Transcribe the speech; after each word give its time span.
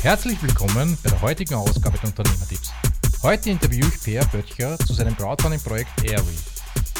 Herzlich 0.00 0.40
willkommen 0.40 0.96
bei 1.02 1.10
der 1.10 1.20
heutigen 1.20 1.54
Ausgabe 1.54 1.98
der 1.98 2.10
Unternehmertipps. 2.10 2.72
Heute 3.20 3.50
interviewe 3.50 3.88
ich 3.88 4.00
Per 4.00 4.24
Böttcher 4.26 4.78
zu 4.78 4.92
seinem 4.92 5.16
Crowdfunding-Projekt 5.16 6.04
Airway. 6.04 6.36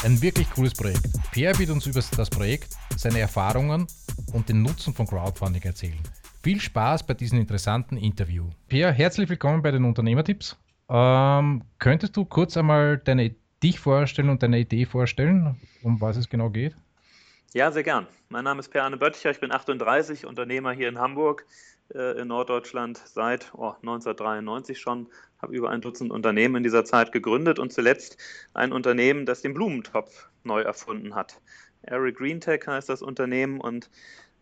Ein 0.03 0.21
wirklich 0.21 0.49
cooles 0.51 0.73
Projekt. 0.73 1.07
Per 1.31 1.57
wird 1.57 1.69
uns 1.69 1.85
über 1.87 2.01
das 2.17 2.29
Projekt, 2.29 2.75
seine 2.97 3.21
Erfahrungen 3.21 3.87
und 4.33 4.49
den 4.49 4.63
Nutzen 4.63 4.93
von 4.93 5.07
Crowdfunding 5.07 5.63
erzählen. 5.63 5.97
Viel 6.43 6.59
Spaß 6.59 7.03
bei 7.03 7.13
diesem 7.13 7.39
interessanten 7.39 7.95
Interview. 7.95 8.49
Per, 8.67 8.91
herzlich 8.91 9.29
willkommen 9.29 9.61
bei 9.61 9.71
den 9.71 9.85
Unternehmertipps. 9.85 10.57
Ähm, 10.89 11.63
könntest 11.79 12.17
du 12.17 12.25
kurz 12.25 12.57
einmal 12.57 12.97
deine, 12.97 13.33
dich 13.63 13.79
vorstellen 13.79 14.27
und 14.27 14.43
deine 14.43 14.59
Idee 14.59 14.85
vorstellen, 14.85 15.55
um 15.83 16.01
was 16.01 16.17
es 16.17 16.27
genau 16.27 16.49
geht? 16.49 16.75
Ja, 17.53 17.71
sehr 17.71 17.83
gern. 17.83 18.07
Mein 18.27 18.43
Name 18.43 18.59
ist 18.59 18.69
Per-Arne 18.69 18.97
Böttcher, 18.97 19.31
ich 19.31 19.39
bin 19.39 19.53
38, 19.53 20.25
Unternehmer 20.25 20.73
hier 20.73 20.89
in 20.89 20.99
Hamburg, 20.99 21.45
in 21.89 22.27
Norddeutschland 22.27 23.01
seit 23.05 23.51
oh, 23.53 23.69
1993 23.81 24.79
schon, 24.79 25.07
habe 25.41 25.55
über 25.55 25.69
ein 25.69 25.81
Dutzend 25.81 26.11
Unternehmen 26.11 26.57
in 26.57 26.63
dieser 26.63 26.85
Zeit 26.85 27.11
gegründet 27.11 27.59
und 27.59 27.73
zuletzt 27.73 28.17
ein 28.53 28.71
Unternehmen, 28.71 29.25
das 29.25 29.41
den 29.41 29.53
Blumentopf 29.53 30.29
neu 30.43 30.61
erfunden 30.61 31.15
hat. 31.15 31.41
Eric 31.81 32.17
Green 32.17 32.41
Tech 32.41 32.67
heißt 32.67 32.89
das 32.89 33.01
Unternehmen 33.01 33.59
und 33.59 33.89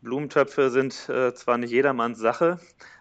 Blumentöpfe 0.01 0.69
sind 0.69 1.09
äh, 1.09 1.33
zwar 1.33 1.57
nicht 1.57 1.71
jedermanns 1.71 2.19
Sache, 2.19 2.59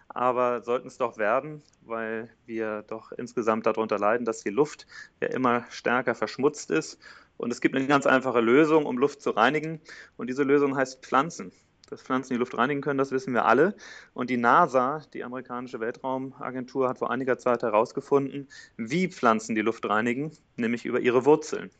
aber 0.09 0.61
sollten 0.61 0.87
es 0.87 0.97
doch 0.97 1.17
werden, 1.17 1.61
weil 1.81 2.29
wir 2.45 2.83
doch 2.87 3.11
insgesamt 3.11 3.65
darunter 3.65 3.99
leiden, 3.99 4.25
dass 4.25 4.43
die 4.43 4.49
Luft 4.49 4.87
ja 5.21 5.27
immer 5.27 5.65
stärker 5.69 6.15
verschmutzt 6.15 6.71
ist 6.71 6.99
und 7.37 7.51
es 7.51 7.61
gibt 7.61 7.75
eine 7.75 7.87
ganz 7.87 8.05
einfache 8.05 8.41
Lösung, 8.41 8.85
um 8.85 8.97
Luft 8.97 9.21
zu 9.21 9.29
reinigen. 9.29 9.79
Und 10.17 10.27
diese 10.27 10.43
Lösung 10.43 10.75
heißt 10.75 11.05
Pflanzen. 11.05 11.51
Dass 11.89 12.01
Pflanzen 12.01 12.33
die 12.33 12.39
Luft 12.39 12.57
reinigen 12.57 12.81
können, 12.81 12.97
das 12.97 13.11
wissen 13.11 13.33
wir 13.33 13.45
alle. 13.45 13.75
Und 14.13 14.29
die 14.29 14.37
NASA, 14.37 15.01
die 15.13 15.23
amerikanische 15.23 15.79
Weltraumagentur, 15.79 16.89
hat 16.89 16.99
vor 16.99 17.11
einiger 17.11 17.37
Zeit 17.37 17.63
herausgefunden, 17.63 18.49
wie 18.75 19.07
Pflanzen 19.07 19.55
die 19.55 19.61
Luft 19.61 19.87
reinigen, 19.87 20.31
nämlich 20.57 20.85
über 20.85 20.99
ihre 20.99 21.25
Wurzeln. 21.25 21.71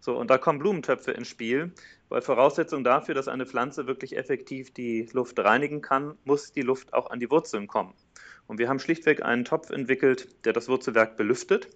So, 0.00 0.16
und 0.16 0.30
da 0.30 0.38
kommen 0.38 0.58
Blumentöpfe 0.58 1.12
ins 1.12 1.28
Spiel, 1.28 1.72
weil 2.08 2.22
Voraussetzung 2.22 2.82
dafür, 2.82 3.14
dass 3.14 3.28
eine 3.28 3.46
Pflanze 3.46 3.86
wirklich 3.86 4.16
effektiv 4.16 4.72
die 4.72 5.08
Luft 5.12 5.38
reinigen 5.38 5.80
kann, 5.80 6.16
muss 6.24 6.52
die 6.52 6.62
Luft 6.62 6.92
auch 6.92 7.10
an 7.10 7.20
die 7.20 7.30
Wurzeln 7.30 7.68
kommen. 7.68 7.94
Und 8.46 8.58
wir 8.58 8.68
haben 8.68 8.80
schlichtweg 8.80 9.22
einen 9.22 9.44
Topf 9.44 9.70
entwickelt, 9.70 10.44
der 10.44 10.54
das 10.54 10.68
Wurzelwerk 10.68 11.16
belüftet 11.16 11.68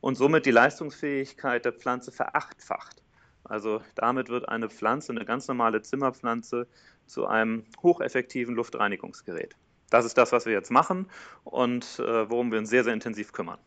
und 0.00 0.16
somit 0.16 0.46
die 0.46 0.50
Leistungsfähigkeit 0.50 1.64
der 1.64 1.72
Pflanze 1.72 2.12
verachtfacht. 2.12 3.03
Also 3.44 3.82
damit 3.94 4.28
wird 4.28 4.48
eine 4.48 4.68
Pflanze, 4.68 5.12
eine 5.12 5.24
ganz 5.24 5.48
normale 5.48 5.82
Zimmerpflanze, 5.82 6.66
zu 7.06 7.26
einem 7.26 7.64
hocheffektiven 7.82 8.54
Luftreinigungsgerät. 8.54 9.54
Das 9.90 10.04
ist 10.04 10.16
das, 10.16 10.32
was 10.32 10.46
wir 10.46 10.52
jetzt 10.52 10.70
machen 10.70 11.06
und 11.44 11.98
äh, 11.98 12.30
worum 12.30 12.50
wir 12.50 12.58
uns 12.58 12.70
sehr, 12.70 12.84
sehr 12.84 12.94
intensiv 12.94 13.32
kümmern. 13.32 13.58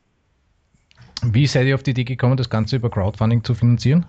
Wie 1.24 1.48
seid 1.48 1.68
ihr 1.68 1.76
auf 1.76 1.84
die 1.84 1.92
Idee 1.92 2.04
gekommen, 2.04 2.38
das 2.38 2.50
Ganze 2.50 2.76
über 2.76 2.90
Crowdfunding 2.90 3.44
zu 3.44 3.54
finanzieren? 3.54 4.06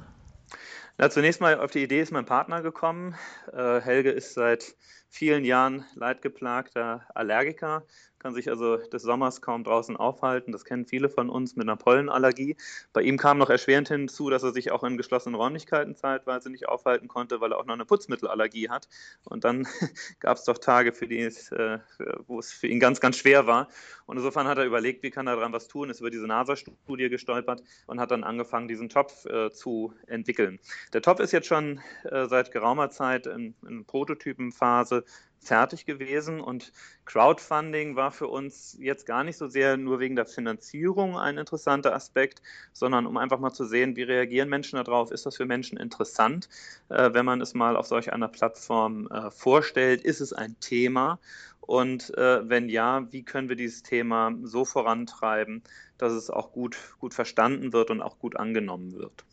Na, 0.97 1.11
zunächst 1.11 1.41
mal 1.41 1.61
auf 1.61 1.71
die 1.71 1.83
Idee 1.83 2.01
ist 2.01 2.11
mein 2.11 2.25
Partner 2.25 2.63
gekommen. 2.63 3.15
Äh, 3.53 3.81
Helge 3.81 4.11
ist 4.11 4.35
seit 4.35 4.75
vielen 5.09 5.45
Jahren 5.45 5.85
leidgeplagter 5.95 7.07
Allergiker 7.15 7.85
kann 8.19 8.35
sich 8.35 8.49
also 8.49 8.77
des 8.77 9.03
Sommers 9.03 9.41
kaum 9.41 9.65
draußen 9.65 9.97
aufhalten. 9.97 10.53
Das 10.53 10.65
kennen 10.65 10.87
viele 10.87 11.09
von 11.09 11.31
uns 11.31 11.57
mit 11.57 11.69
einer 11.69 11.77
Pollenallergie. 11.77 12.57
Bei 12.93 13.03
ihm 13.03 13.17
kam 13.17 13.39
noch 13.39 13.51
erschwerend 13.51 13.89
hinzu, 13.89 14.31
dass 14.31 14.43
er 14.43 14.53
sich 14.53 14.71
auch 14.71 14.83
in 14.85 14.97
geschlossenen 14.97 15.35
Räumlichkeiten 15.37 15.95
zeitweise 15.95 16.51
nicht 16.51 16.69
aufhalten 16.69 17.09
konnte, 17.09 17.41
weil 17.41 17.53
er 17.53 17.59
auch 17.59 17.67
noch 17.67 17.75
eine 17.75 17.85
Putzmittelallergie 17.85 18.69
hat. 18.71 18.89
Und 19.25 19.45
dann 19.45 19.67
gab 20.21 20.37
es 20.37 20.45
doch 20.45 20.59
Tage, 20.59 20.93
für 20.93 21.07
die 21.07 21.21
es, 21.21 21.53
äh, 21.53 21.79
wo 22.27 22.39
es 22.39 22.53
für 22.53 22.67
ihn 22.67 22.81
ganz, 22.81 23.01
ganz 23.01 23.17
schwer 23.17 23.47
war. 23.47 23.69
Und 24.07 24.17
insofern 24.17 24.49
hat 24.49 24.59
er 24.59 24.65
überlegt, 24.65 25.03
wie 25.03 25.11
kann 25.11 25.27
er 25.27 25.37
daran 25.37 25.53
was 25.53 25.69
tun, 25.69 25.91
ist 25.91 26.01
über 26.01 26.11
diese 26.11 26.27
NASA-Studie 26.27 27.09
gestolpert 27.09 27.63
und 27.87 28.01
hat 28.01 28.11
dann 28.11 28.25
angefangen, 28.25 28.69
diesen 28.69 28.89
Topf 28.89 29.27
äh, 29.27 29.51
zu 29.51 29.93
entwickeln. 30.07 30.59
Der 30.93 31.03
Topf 31.03 31.21
ist 31.21 31.33
jetzt 31.33 31.47
schon 31.47 31.81
äh, 32.05 32.27
seit 32.27 32.51
geraumer 32.51 32.91
Zeit 32.91 33.27
in, 33.27 33.55
in 33.67 33.85
Prototypenphase 33.85 34.98
fertig 35.41 35.87
gewesen 35.87 36.41
und 36.41 36.73
Crowdfunding 37.05 37.97
war 37.97 38.11
für 38.11 38.27
uns 38.27 38.77
jetzt 38.81 39.07
gar 39.07 39.25
nicht 39.25 39.37
so 39.37 39.49
sehr 39.49 39.77
nur 39.77 39.99
wegen 40.01 40.17
der 40.17 40.27
Finanzierung 40.27 41.17
ein 41.17 41.39
interessanter 41.39 41.95
Aspekt, 41.95 42.43
sondern 42.73 43.07
um 43.07 43.17
einfach 43.17 43.39
mal 43.39 43.53
zu 43.53 43.65
sehen, 43.65 43.97
wie 43.97 44.03
reagieren 44.03 44.49
Menschen 44.49 44.77
darauf, 44.77 45.11
ist 45.11 45.27
das 45.27 45.37
für 45.37 45.47
Menschen 45.47 45.79
interessant, 45.79 46.49
äh, 46.89 47.13
wenn 47.13 47.25
man 47.25 47.41
es 47.41 47.55
mal 47.55 47.77
auf 47.77 47.87
solch 47.87 48.13
einer 48.13 48.29
Plattform 48.29 49.07
äh, 49.09 49.31
vorstellt, 49.31 50.03
ist 50.03 50.21
es 50.21 50.33
ein 50.33 50.57
Thema 50.61 51.19
und 51.61 52.17
äh, 52.17 52.49
wenn 52.49 52.69
ja, 52.69 53.11
wie 53.13 53.23
können 53.23 53.49
wir 53.49 53.57
dieses 53.57 53.83
Thema 53.83 54.35
so 54.43 54.65
vorantreiben, 54.65 55.63
dass 55.99 56.13
es 56.13 56.31
auch 56.31 56.53
gut, 56.53 56.77
gut 56.99 57.15
verstanden 57.15 57.73
wird 57.73 57.91
und 57.91 58.01
auch 58.01 58.19
gut 58.19 58.37
angenommen 58.37 58.93
wird. 58.93 59.25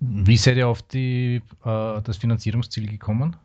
Wie 0.00 0.36
seid 0.36 0.58
ihr 0.58 0.68
auf 0.68 0.82
die, 0.82 1.42
äh, 1.64 2.02
das 2.02 2.18
Finanzierungsziel 2.18 2.88
gekommen? 2.88 3.36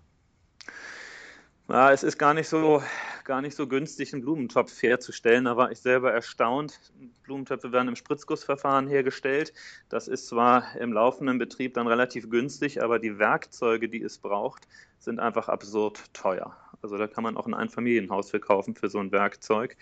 Ja, 1.72 1.90
es 1.94 2.04
ist 2.04 2.18
gar 2.18 2.34
nicht 2.34 2.50
so, 2.50 2.84
gar 3.24 3.42
nicht 3.42 3.56
so 3.56 3.66
günstig, 3.66 4.12
einen 4.12 4.24
Blumentopf 4.24 4.84
herzustellen. 4.84 5.46
Da 5.46 5.56
war 5.56 5.72
ich 5.72 5.80
selber 5.80 6.12
erstaunt. 6.12 6.78
Blumentöpfe 7.24 7.72
werden 7.72 7.88
im 7.88 7.96
Spritzgussverfahren 7.96 8.90
hergestellt. 8.90 9.54
Das 9.88 10.10
ist 10.10 10.28
zwar 10.28 10.76
im 10.76 10.92
laufenden 10.92 11.38
Betrieb 11.38 11.76
dann 11.76 11.88
relativ 11.88 12.30
günstig, 12.30 12.84
aber 12.84 13.00
die 13.00 13.20
Werkzeuge, 13.20 13.88
die 13.88 14.04
es 14.04 14.18
braucht, 14.18 14.68
sind 15.00 15.22
einfach 15.22 15.48
absurd 15.48 16.14
teuer. 16.14 16.58
Also 16.82 16.98
da 16.98 17.08
kann 17.08 17.24
man 17.24 17.38
auch 17.38 17.48
ein 17.48 17.54
Einfamilienhaus 17.54 18.32
verkaufen 18.32 18.76
für 18.76 18.90
so 18.90 19.00
ein 19.00 19.14
Werkzeug. 19.14 19.78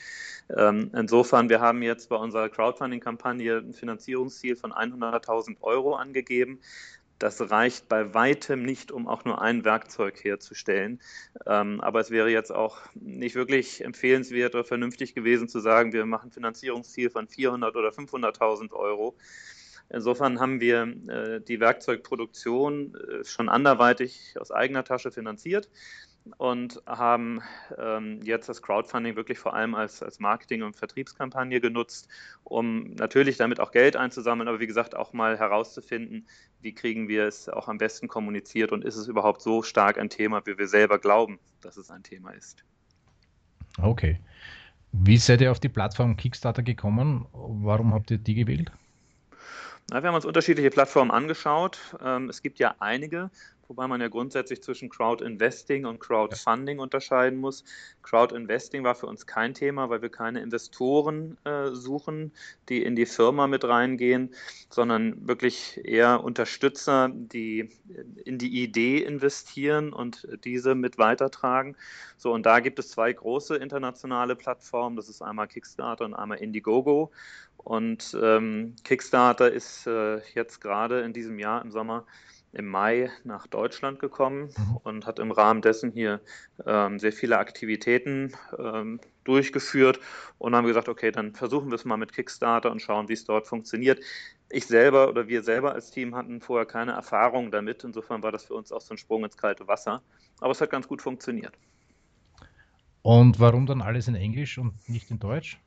Ähm, 0.56 0.92
insofern, 0.94 1.50
wir 1.50 1.60
haben 1.60 1.82
jetzt 1.82 2.10
bei 2.10 2.18
unserer 2.18 2.50
Crowdfunding-Kampagne 2.50 3.58
ein 3.58 3.74
Finanzierungsziel 3.74 4.56
von 4.56 4.74
100.000 4.74 5.56
Euro 5.62 5.96
angegeben 5.96 6.60
das 7.20 7.52
reicht 7.52 7.90
bei 7.90 8.14
weitem 8.14 8.64
nicht, 8.64 8.92
um 8.92 9.08
auch 9.08 9.26
nur 9.26 9.42
ein 9.42 9.66
Werkzeug 9.66 10.24
herzustellen. 10.24 11.02
Ähm, 11.46 11.82
aber 11.82 12.00
es 12.00 12.12
wäre 12.12 12.30
jetzt 12.30 12.52
auch 12.52 12.80
nicht 12.96 13.36
wirklich 13.36 13.84
empfehlenswert 13.84 14.56
oder 14.56 14.64
vernünftig 14.64 15.14
gewesen 15.14 15.50
zu 15.50 15.60
sagen, 15.60 15.92
wir 15.92 16.06
machen 16.06 16.32
Finanzierungsziel 16.32 17.10
von 17.10 17.28
400 17.28 17.76
oder 17.76 17.90
500.000 17.90 18.72
Euro. 18.74 19.18
Insofern 19.90 20.40
haben 20.40 20.62
wir 20.62 20.84
äh, 21.08 21.42
die 21.42 21.60
Werkzeugproduktion 21.60 22.96
äh, 22.96 23.24
schon 23.26 23.50
anderweitig 23.50 24.36
aus 24.40 24.52
eigener 24.52 24.84
Tasche 24.84 25.12
finanziert 25.12 25.70
und 26.38 26.82
haben 26.86 27.42
ähm, 27.78 28.22
jetzt 28.24 28.50
das 28.50 28.62
Crowdfunding 28.62 29.16
wirklich 29.16 29.40
vor 29.40 29.54
allem 29.54 29.76
als, 29.76 30.04
als 30.04 30.20
Marketing- 30.20 30.64
und 30.64 30.76
Vertriebskampagne 30.76 31.60
genutzt, 31.62 32.08
um 32.44 32.94
natürlich 32.96 33.38
damit 33.38 33.60
auch 33.60 33.72
Geld 33.72 33.96
einzusammeln, 33.96 34.48
aber 34.48 34.60
wie 34.60 34.68
gesagt 34.68 34.96
auch 34.96 35.14
mal 35.14 35.38
herauszufinden, 35.38 36.26
wie 36.62 36.74
kriegen 36.74 37.08
wir 37.08 37.26
es 37.26 37.50
auch 37.50 37.68
am 37.68 37.78
besten 37.78 38.08
kommuniziert 38.08 38.72
und 38.72 38.84
ist 38.84 38.96
es 38.96 39.08
überhaupt 39.08 39.42
so 39.42 39.64
stark 39.64 39.98
ein 39.98 40.10
Thema, 40.10 40.46
wie 40.46 40.58
wir 40.58 40.68
selber 40.68 41.00
glauben, 41.00 41.40
dass 41.62 41.78
es 41.78 41.90
ein 41.90 42.04
Thema 42.04 42.32
ist. 42.32 42.64
Okay. 43.82 44.20
Wie 44.92 45.18
seid 45.18 45.42
ihr 45.42 45.52
auf 45.52 45.60
die 45.60 45.70
Plattform 45.70 46.18
Kickstarter 46.18 46.64
gekommen? 46.64 47.28
Warum 47.32 47.94
habt 47.94 48.12
ihr 48.12 48.18
die 48.18 48.34
gewählt? 48.34 48.72
Na, 49.92 50.04
wir 50.04 50.10
haben 50.10 50.16
uns 50.16 50.26
unterschiedliche 50.26 50.70
Plattformen 50.70 51.12
angeschaut. 51.12 51.80
Ähm, 52.04 52.30
es 52.30 52.42
gibt 52.42 52.60
ja 52.60 52.76
einige, 52.80 53.30
wobei 53.70 53.88
man 53.88 54.02
ja 54.02 54.08
grundsätzlich 54.08 54.62
zwischen 54.64 54.90
Crowd-Investing 54.90 55.86
und 55.86 56.00
Crowdfunding 56.00 56.80
unterscheiden 56.80 57.40
muss. 57.40 57.64
Crowd-Investing 58.02 58.84
war 58.84 58.96
für 58.96 59.06
uns 59.06 59.28
kein 59.28 59.54
Thema, 59.54 59.90
weil 59.90 60.02
wir 60.02 60.10
keine 60.10 60.42
Investoren 60.42 61.38
äh, 61.46 61.70
suchen, 61.72 62.34
die 62.68 62.84
in 62.84 62.96
die 62.96 63.06
Firma 63.06 63.48
mit 63.48 63.64
reingehen, 63.64 64.34
sondern 64.70 65.28
wirklich 65.28 65.80
eher 65.84 66.24
Unterstützer, 66.24 67.10
die 67.14 67.70
in 68.26 68.40
die 68.40 68.64
Idee 68.64 69.04
investieren 69.04 69.94
und 69.94 70.28
diese 70.44 70.74
mit 70.74 70.98
weitertragen. 70.98 71.76
So, 72.18 72.34
und 72.34 72.46
da 72.46 72.60
gibt 72.60 72.80
es 72.80 72.90
zwei 72.90 73.14
große 73.14 73.56
internationale 73.56 74.36
Plattformen. 74.36 74.96
Das 74.96 75.10
ist 75.10 75.22
einmal 75.22 75.48
Kickstarter 75.48 76.06
und 76.06 76.16
einmal 76.16 76.40
Indiegogo. 76.40 77.12
Und 77.58 78.18
ähm, 78.20 78.76
Kickstarter 78.84 79.52
ist 79.52 79.86
äh, 79.86 80.22
jetzt 80.34 80.60
gerade 80.60 81.02
in 81.02 81.14
diesem 81.14 81.38
Jahr 81.40 81.62
im 81.62 81.72
Sommer 81.72 82.06
im 82.52 82.66
Mai 82.66 83.12
nach 83.24 83.48
Deutschland 83.48 84.00
gekommen 84.00 84.50
mhm. 84.58 84.78
und 84.84 85.06
hat 85.06 85.20
im 85.20 85.32
Rahmen 85.32 85.62
dessen 85.62 85.92
hier 85.92 86.20
ähm, 86.66 87.00
sehr 87.00 87.12
viele 87.12 87.38
Aktivitäten 87.38 88.34
ähm, 88.58 89.00
durchgeführt 89.24 90.00
und 90.40 90.56
haben 90.56 90.66
gesagt, 90.66 90.90
okay, 90.90 91.12
dann 91.12 91.34
versuchen 91.34 91.70
wir 91.70 91.76
es 91.76 91.86
mal 91.86 91.98
mit 91.98 92.14
Kickstarter 92.14 92.72
und 92.72 92.82
schauen, 92.82 93.08
wie 93.10 93.14
es 93.14 93.26
dort 93.26 93.48
funktioniert. 93.48 94.00
Ich 94.50 94.66
selber 94.66 95.10
oder 95.10 95.28
wir 95.28 95.44
selber 95.44 95.74
als 95.74 95.92
Team 95.92 96.16
hatten 96.16 96.42
vorher 96.42 96.66
keine 96.66 96.94
Erfahrung 96.94 97.52
damit. 97.52 97.84
Insofern 97.84 98.24
war 98.24 98.32
das 98.32 98.46
für 98.46 98.56
uns 98.56 98.72
auch 98.72 98.82
so 98.82 98.96
ein 98.96 98.98
Sprung 98.98 99.24
ins 99.24 99.38
kalte 99.38 99.68
Wasser. 99.68 100.02
Aber 100.40 100.52
es 100.52 100.62
hat 100.62 100.72
ganz 100.72 100.88
gut 100.88 101.02
funktioniert. 101.02 101.54
Und 103.04 103.40
warum 103.40 103.68
dann 103.68 103.82
alles 103.82 104.08
in 104.08 104.16
Englisch 104.16 104.58
und 104.58 104.74
nicht 104.90 105.12
in 105.12 105.20
Deutsch? 105.20 105.60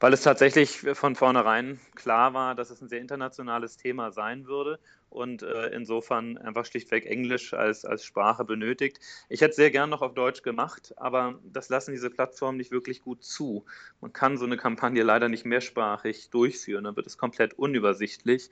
Weil 0.00 0.12
es 0.12 0.22
tatsächlich 0.22 0.78
von 0.94 1.14
vornherein 1.14 1.80
klar 1.94 2.34
war, 2.34 2.54
dass 2.54 2.70
es 2.70 2.80
ein 2.80 2.88
sehr 2.88 3.00
internationales 3.00 3.76
Thema 3.76 4.12
sein 4.12 4.46
würde 4.46 4.78
und 5.08 5.42
äh, 5.42 5.68
insofern 5.68 6.36
einfach 6.38 6.66
schlichtweg 6.66 7.06
Englisch 7.06 7.54
als, 7.54 7.84
als 7.84 8.04
Sprache 8.04 8.44
benötigt. 8.44 8.98
Ich 9.28 9.40
hätte 9.40 9.50
es 9.50 9.56
sehr 9.56 9.70
gern 9.70 9.90
noch 9.90 10.02
auf 10.02 10.14
Deutsch 10.14 10.42
gemacht, 10.42 10.92
aber 10.96 11.38
das 11.44 11.68
lassen 11.68 11.92
diese 11.92 12.10
Plattformen 12.10 12.58
nicht 12.58 12.70
wirklich 12.70 13.02
gut 13.02 13.24
zu. 13.24 13.64
Man 14.00 14.12
kann 14.12 14.36
so 14.36 14.44
eine 14.44 14.56
Kampagne 14.56 15.02
leider 15.02 15.28
nicht 15.28 15.46
mehrsprachig 15.46 16.30
durchführen, 16.30 16.84
dann 16.84 16.96
wird 16.96 17.06
es 17.06 17.18
komplett 17.18 17.54
unübersichtlich. 17.54 18.50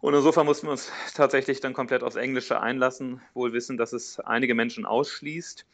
Und 0.00 0.14
insofern 0.14 0.46
mussten 0.46 0.66
wir 0.66 0.72
uns 0.72 0.90
tatsächlich 1.14 1.60
dann 1.60 1.74
komplett 1.74 2.02
aufs 2.02 2.16
Englische 2.16 2.60
einlassen, 2.60 3.20
wohl 3.34 3.52
wissen, 3.52 3.76
dass 3.76 3.92
es 3.92 4.18
einige 4.18 4.54
Menschen 4.54 4.86
ausschließt 4.86 5.66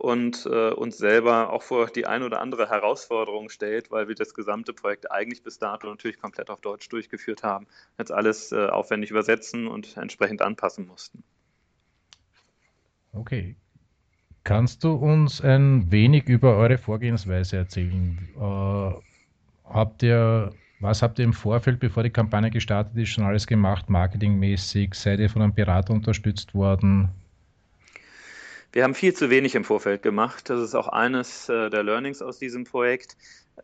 und 0.00 0.46
äh, 0.46 0.70
uns 0.70 0.96
selber 0.96 1.52
auch 1.52 1.62
vor 1.62 1.86
die 1.88 2.06
ein 2.06 2.22
oder 2.22 2.40
andere 2.40 2.70
Herausforderung 2.70 3.50
stellt, 3.50 3.90
weil 3.90 4.08
wir 4.08 4.14
das 4.14 4.32
gesamte 4.32 4.72
Projekt 4.72 5.12
eigentlich 5.12 5.42
bis 5.42 5.58
dato 5.58 5.86
natürlich 5.88 6.18
komplett 6.18 6.48
auf 6.48 6.62
Deutsch 6.62 6.88
durchgeführt 6.88 7.42
haben, 7.42 7.66
jetzt 7.98 8.10
alles 8.10 8.50
äh, 8.50 8.66
aufwendig 8.68 9.10
übersetzen 9.10 9.68
und 9.68 9.98
entsprechend 9.98 10.40
anpassen 10.40 10.86
mussten. 10.86 11.22
Okay. 13.12 13.56
Kannst 14.42 14.84
du 14.84 14.94
uns 14.94 15.42
ein 15.42 15.92
wenig 15.92 16.28
über 16.28 16.56
eure 16.56 16.78
Vorgehensweise 16.78 17.58
erzählen? 17.58 18.26
Äh, 18.40 18.92
habt 19.64 20.02
ihr, 20.02 20.54
was 20.80 21.02
habt 21.02 21.18
ihr 21.18 21.26
im 21.26 21.34
Vorfeld, 21.34 21.78
bevor 21.78 22.04
die 22.04 22.10
Kampagne 22.10 22.50
gestartet 22.50 22.96
ist, 22.96 23.10
schon 23.10 23.24
alles 23.24 23.46
gemacht, 23.46 23.90
marketingmäßig? 23.90 24.94
Seid 24.94 25.20
ihr 25.20 25.28
von 25.28 25.42
einem 25.42 25.52
Berater 25.52 25.92
unterstützt 25.92 26.54
worden? 26.54 27.10
Wir 28.72 28.84
haben 28.84 28.94
viel 28.94 29.12
zu 29.12 29.30
wenig 29.30 29.56
im 29.56 29.64
Vorfeld 29.64 30.00
gemacht. 30.00 30.48
Das 30.48 30.60
ist 30.60 30.76
auch 30.76 30.86
eines 30.86 31.48
äh, 31.48 31.70
der 31.70 31.82
Learnings 31.82 32.22
aus 32.22 32.38
diesem 32.38 32.62
Projekt, 32.62 33.16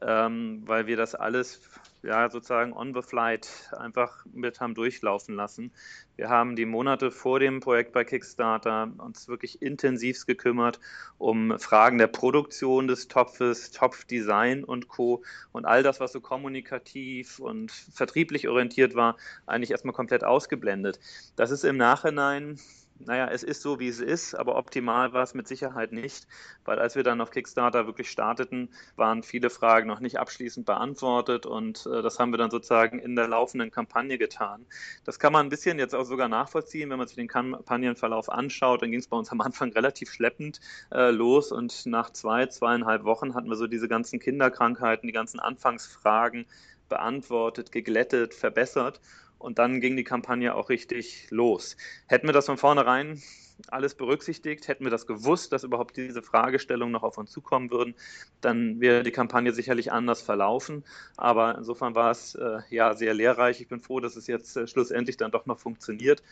ähm, 0.02 0.62
weil 0.66 0.88
wir 0.88 0.96
das 0.96 1.14
alles 1.14 1.60
ja, 2.02 2.28
sozusagen 2.28 2.72
on 2.72 2.92
the 2.92 3.02
flight 3.02 3.70
einfach 3.78 4.24
mit 4.32 4.60
haben 4.60 4.74
durchlaufen 4.74 5.36
lassen. 5.36 5.70
Wir 6.16 6.28
haben 6.28 6.56
die 6.56 6.66
Monate 6.66 7.12
vor 7.12 7.38
dem 7.38 7.60
Projekt 7.60 7.92
bei 7.92 8.02
Kickstarter 8.02 8.90
uns 8.98 9.28
wirklich 9.28 9.62
intensiv 9.62 10.26
gekümmert 10.26 10.80
um 11.18 11.56
Fragen 11.60 11.98
der 11.98 12.08
Produktion 12.08 12.88
des 12.88 13.06
Topfes, 13.06 13.70
Topfdesign 13.70 14.64
und 14.64 14.88
Co. 14.88 15.22
Und 15.52 15.66
all 15.66 15.84
das, 15.84 16.00
was 16.00 16.10
so 16.10 16.20
kommunikativ 16.20 17.38
und 17.38 17.70
vertrieblich 17.70 18.48
orientiert 18.48 18.96
war, 18.96 19.16
eigentlich 19.46 19.70
erstmal 19.70 19.94
komplett 19.94 20.24
ausgeblendet. 20.24 20.98
Das 21.36 21.52
ist 21.52 21.64
im 21.64 21.76
Nachhinein 21.76 22.58
naja, 22.98 23.28
es 23.28 23.42
ist 23.42 23.62
so, 23.62 23.78
wie 23.78 23.88
es 23.88 24.00
ist, 24.00 24.34
aber 24.34 24.56
optimal 24.56 25.12
war 25.12 25.22
es 25.22 25.34
mit 25.34 25.46
Sicherheit 25.48 25.92
nicht, 25.92 26.26
weil 26.64 26.78
als 26.78 26.96
wir 26.96 27.02
dann 27.02 27.20
auf 27.20 27.30
Kickstarter 27.30 27.86
wirklich 27.86 28.10
starteten, 28.10 28.70
waren 28.96 29.22
viele 29.22 29.50
Fragen 29.50 29.88
noch 29.88 30.00
nicht 30.00 30.18
abschließend 30.18 30.66
beantwortet 30.66 31.46
und 31.46 31.86
äh, 31.86 32.02
das 32.02 32.18
haben 32.18 32.32
wir 32.32 32.38
dann 32.38 32.50
sozusagen 32.50 32.98
in 32.98 33.16
der 33.16 33.28
laufenden 33.28 33.70
Kampagne 33.70 34.18
getan. 34.18 34.66
Das 35.04 35.18
kann 35.18 35.32
man 35.32 35.46
ein 35.46 35.50
bisschen 35.50 35.78
jetzt 35.78 35.94
auch 35.94 36.04
sogar 36.04 36.28
nachvollziehen, 36.28 36.90
wenn 36.90 36.98
man 36.98 37.06
sich 37.06 37.16
den 37.16 37.28
Kampagnenverlauf 37.28 38.30
anschaut, 38.30 38.82
dann 38.82 38.90
ging 38.90 39.00
es 39.00 39.08
bei 39.08 39.16
uns 39.16 39.30
am 39.30 39.40
Anfang 39.40 39.72
relativ 39.72 40.10
schleppend 40.10 40.60
äh, 40.92 41.10
los 41.10 41.52
und 41.52 41.86
nach 41.86 42.10
zwei, 42.10 42.46
zweieinhalb 42.46 43.04
Wochen 43.04 43.34
hatten 43.34 43.48
wir 43.48 43.56
so 43.56 43.66
diese 43.66 43.88
ganzen 43.88 44.20
Kinderkrankheiten, 44.20 45.06
die 45.06 45.12
ganzen 45.12 45.40
Anfangsfragen 45.40 46.46
beantwortet, 46.88 47.72
geglättet, 47.72 48.34
verbessert. 48.34 49.00
Und 49.38 49.58
dann 49.58 49.80
ging 49.80 49.96
die 49.96 50.04
Kampagne 50.04 50.54
auch 50.54 50.68
richtig 50.68 51.28
los. 51.30 51.76
Hätten 52.06 52.26
wir 52.26 52.32
das 52.32 52.46
von 52.46 52.56
vornherein 52.56 53.20
alles 53.68 53.94
berücksichtigt, 53.94 54.68
hätten 54.68 54.84
wir 54.84 54.90
das 54.90 55.06
gewusst, 55.06 55.52
dass 55.52 55.64
überhaupt 55.64 55.96
diese 55.96 56.22
Fragestellungen 56.22 56.92
noch 56.92 57.02
auf 57.02 57.18
uns 57.18 57.30
zukommen 57.30 57.70
würden, 57.70 57.94
dann 58.40 58.80
wäre 58.80 59.02
die 59.02 59.12
Kampagne 59.12 59.52
sicherlich 59.52 59.92
anders 59.92 60.22
verlaufen. 60.22 60.84
Aber 61.16 61.56
insofern 61.56 61.94
war 61.94 62.10
es 62.10 62.34
äh, 62.34 62.58
ja 62.70 62.94
sehr 62.94 63.14
lehrreich. 63.14 63.60
Ich 63.60 63.68
bin 63.68 63.80
froh, 63.80 64.00
dass 64.00 64.16
es 64.16 64.26
jetzt 64.26 64.56
äh, 64.56 64.66
schlussendlich 64.66 65.16
dann 65.16 65.30
doch 65.30 65.46
noch 65.46 65.58
funktioniert. 65.58 66.22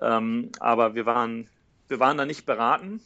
Ähm, 0.00 0.50
aber 0.60 0.94
wir 0.94 1.06
waren, 1.06 1.48
wir 1.88 2.00
waren 2.00 2.18
da 2.18 2.26
nicht 2.26 2.46
beraten. 2.46 3.00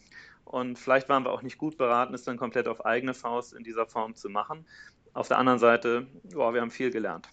Und 0.45 0.79
vielleicht 0.79 1.09
waren 1.09 1.25
wir 1.25 1.31
auch 1.31 1.43
nicht 1.43 1.59
gut 1.59 1.77
beraten, 1.77 2.13
es 2.13 2.25
dann 2.25 2.37
komplett 2.37 2.67
auf 2.67 2.85
eigene 2.85 3.15
Faust 3.15 3.53
in 3.53 3.63
dieser 3.63 3.87
Form 3.87 4.17
zu 4.17 4.29
machen. 4.29 4.67
Auf 5.13 5.29
der 5.29 5.39
anderen 5.39 5.61
Seite, 5.61 6.09
ja, 6.25 6.53
wir 6.53 6.61
haben 6.61 6.73
viel 6.73 6.91
gelernt. 6.91 7.29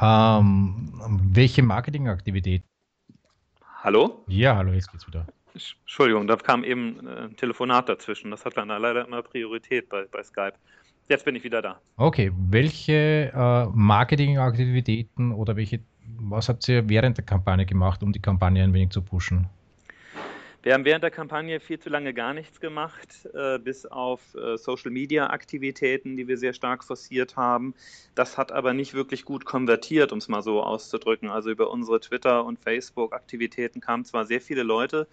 Ähm, 0.00 0.92
welche 1.32 1.62
Marketingaktivität? 1.62 2.62
Hallo? 3.82 4.24
Ja, 4.28 4.56
hallo, 4.56 4.72
jetzt 4.72 4.90
geht's 4.90 5.06
wieder. 5.06 5.26
Entschuldigung, 5.52 6.26
da 6.26 6.36
kam 6.36 6.62
eben 6.62 7.06
äh, 7.06 7.24
ein 7.24 7.36
Telefonat 7.36 7.88
dazwischen. 7.88 8.30
Das 8.30 8.44
hat 8.44 8.56
dann 8.56 8.68
leider 8.68 9.06
immer 9.06 9.22
Priorität 9.22 9.88
bei, 9.88 10.04
bei 10.10 10.22
Skype. 10.22 10.54
Jetzt 11.08 11.24
bin 11.24 11.34
ich 11.34 11.42
wieder 11.42 11.62
da. 11.62 11.80
Okay, 11.96 12.30
welche 12.36 13.32
äh, 13.34 13.66
Marketingaktivitäten 13.72 15.32
oder 15.32 15.56
welche, 15.56 15.80
was 16.18 16.48
habt 16.48 16.68
ihr 16.68 16.88
während 16.88 17.16
der 17.16 17.24
Kampagne 17.24 17.64
gemacht, 17.66 18.02
um 18.02 18.12
die 18.12 18.20
Kampagne 18.20 18.62
ein 18.62 18.74
wenig 18.74 18.90
zu 18.90 19.02
pushen? 19.02 19.48
Wir 20.62 20.74
haben 20.74 20.84
während 20.84 21.04
der 21.04 21.12
Kampagne 21.12 21.60
viel 21.60 21.78
zu 21.78 21.88
lange 21.88 22.12
gar 22.12 22.34
nichts 22.34 22.58
gemacht, 22.58 23.28
äh, 23.32 23.60
bis 23.60 23.86
auf 23.86 24.34
äh, 24.34 24.56
Social-Media-Aktivitäten, 24.58 26.16
die 26.16 26.26
wir 26.26 26.36
sehr 26.36 26.52
stark 26.52 26.82
forciert 26.82 27.36
haben. 27.36 27.74
Das 28.16 28.36
hat 28.36 28.50
aber 28.50 28.74
nicht 28.74 28.92
wirklich 28.92 29.24
gut 29.24 29.44
konvertiert, 29.44 30.10
um 30.10 30.18
es 30.18 30.26
mal 30.26 30.42
so 30.42 30.60
auszudrücken. 30.60 31.30
Also 31.30 31.50
über 31.50 31.70
unsere 31.70 32.00
Twitter- 32.00 32.44
und 32.44 32.58
Facebook-Aktivitäten 32.58 33.80
kamen 33.80 34.04
zwar 34.04 34.26
sehr 34.26 34.40
viele 34.40 34.64
Leute, 34.64 35.06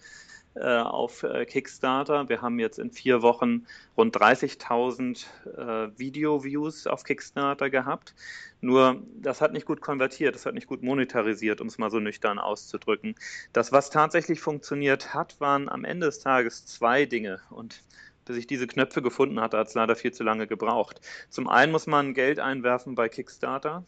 auf 0.60 1.22
äh, 1.22 1.44
Kickstarter. 1.44 2.28
Wir 2.28 2.42
haben 2.42 2.58
jetzt 2.58 2.78
in 2.78 2.90
vier 2.90 3.22
Wochen 3.22 3.66
rund 3.96 4.16
30.000 4.16 5.26
äh, 5.46 5.98
Video-Views 5.98 6.86
auf 6.86 7.04
Kickstarter 7.04 7.70
gehabt. 7.70 8.14
Nur 8.60 9.02
das 9.20 9.40
hat 9.40 9.52
nicht 9.52 9.66
gut 9.66 9.80
konvertiert, 9.80 10.34
das 10.34 10.46
hat 10.46 10.54
nicht 10.54 10.66
gut 10.66 10.82
monetarisiert, 10.82 11.60
um 11.60 11.66
es 11.66 11.78
mal 11.78 11.90
so 11.90 12.00
nüchtern 12.00 12.38
auszudrücken. 12.38 13.14
Das, 13.52 13.70
was 13.70 13.90
tatsächlich 13.90 14.40
funktioniert 14.40 15.14
hat, 15.14 15.40
waren 15.40 15.68
am 15.68 15.84
Ende 15.84 16.06
des 16.06 16.20
Tages 16.20 16.64
zwei 16.64 17.04
Dinge. 17.04 17.40
Und 17.50 17.82
bis 18.26 18.36
ich 18.36 18.46
diese 18.46 18.66
Knöpfe 18.66 19.00
gefunden 19.00 19.40
hatte, 19.40 19.56
hat 19.56 19.68
es 19.68 19.74
leider 19.74 19.96
viel 19.96 20.12
zu 20.12 20.22
lange 20.22 20.46
gebraucht. 20.46 21.00
Zum 21.30 21.48
einen 21.48 21.72
muss 21.72 21.86
man 21.86 22.12
Geld 22.12 22.38
einwerfen 22.38 22.94
bei 22.94 23.08
Kickstarter. 23.08 23.82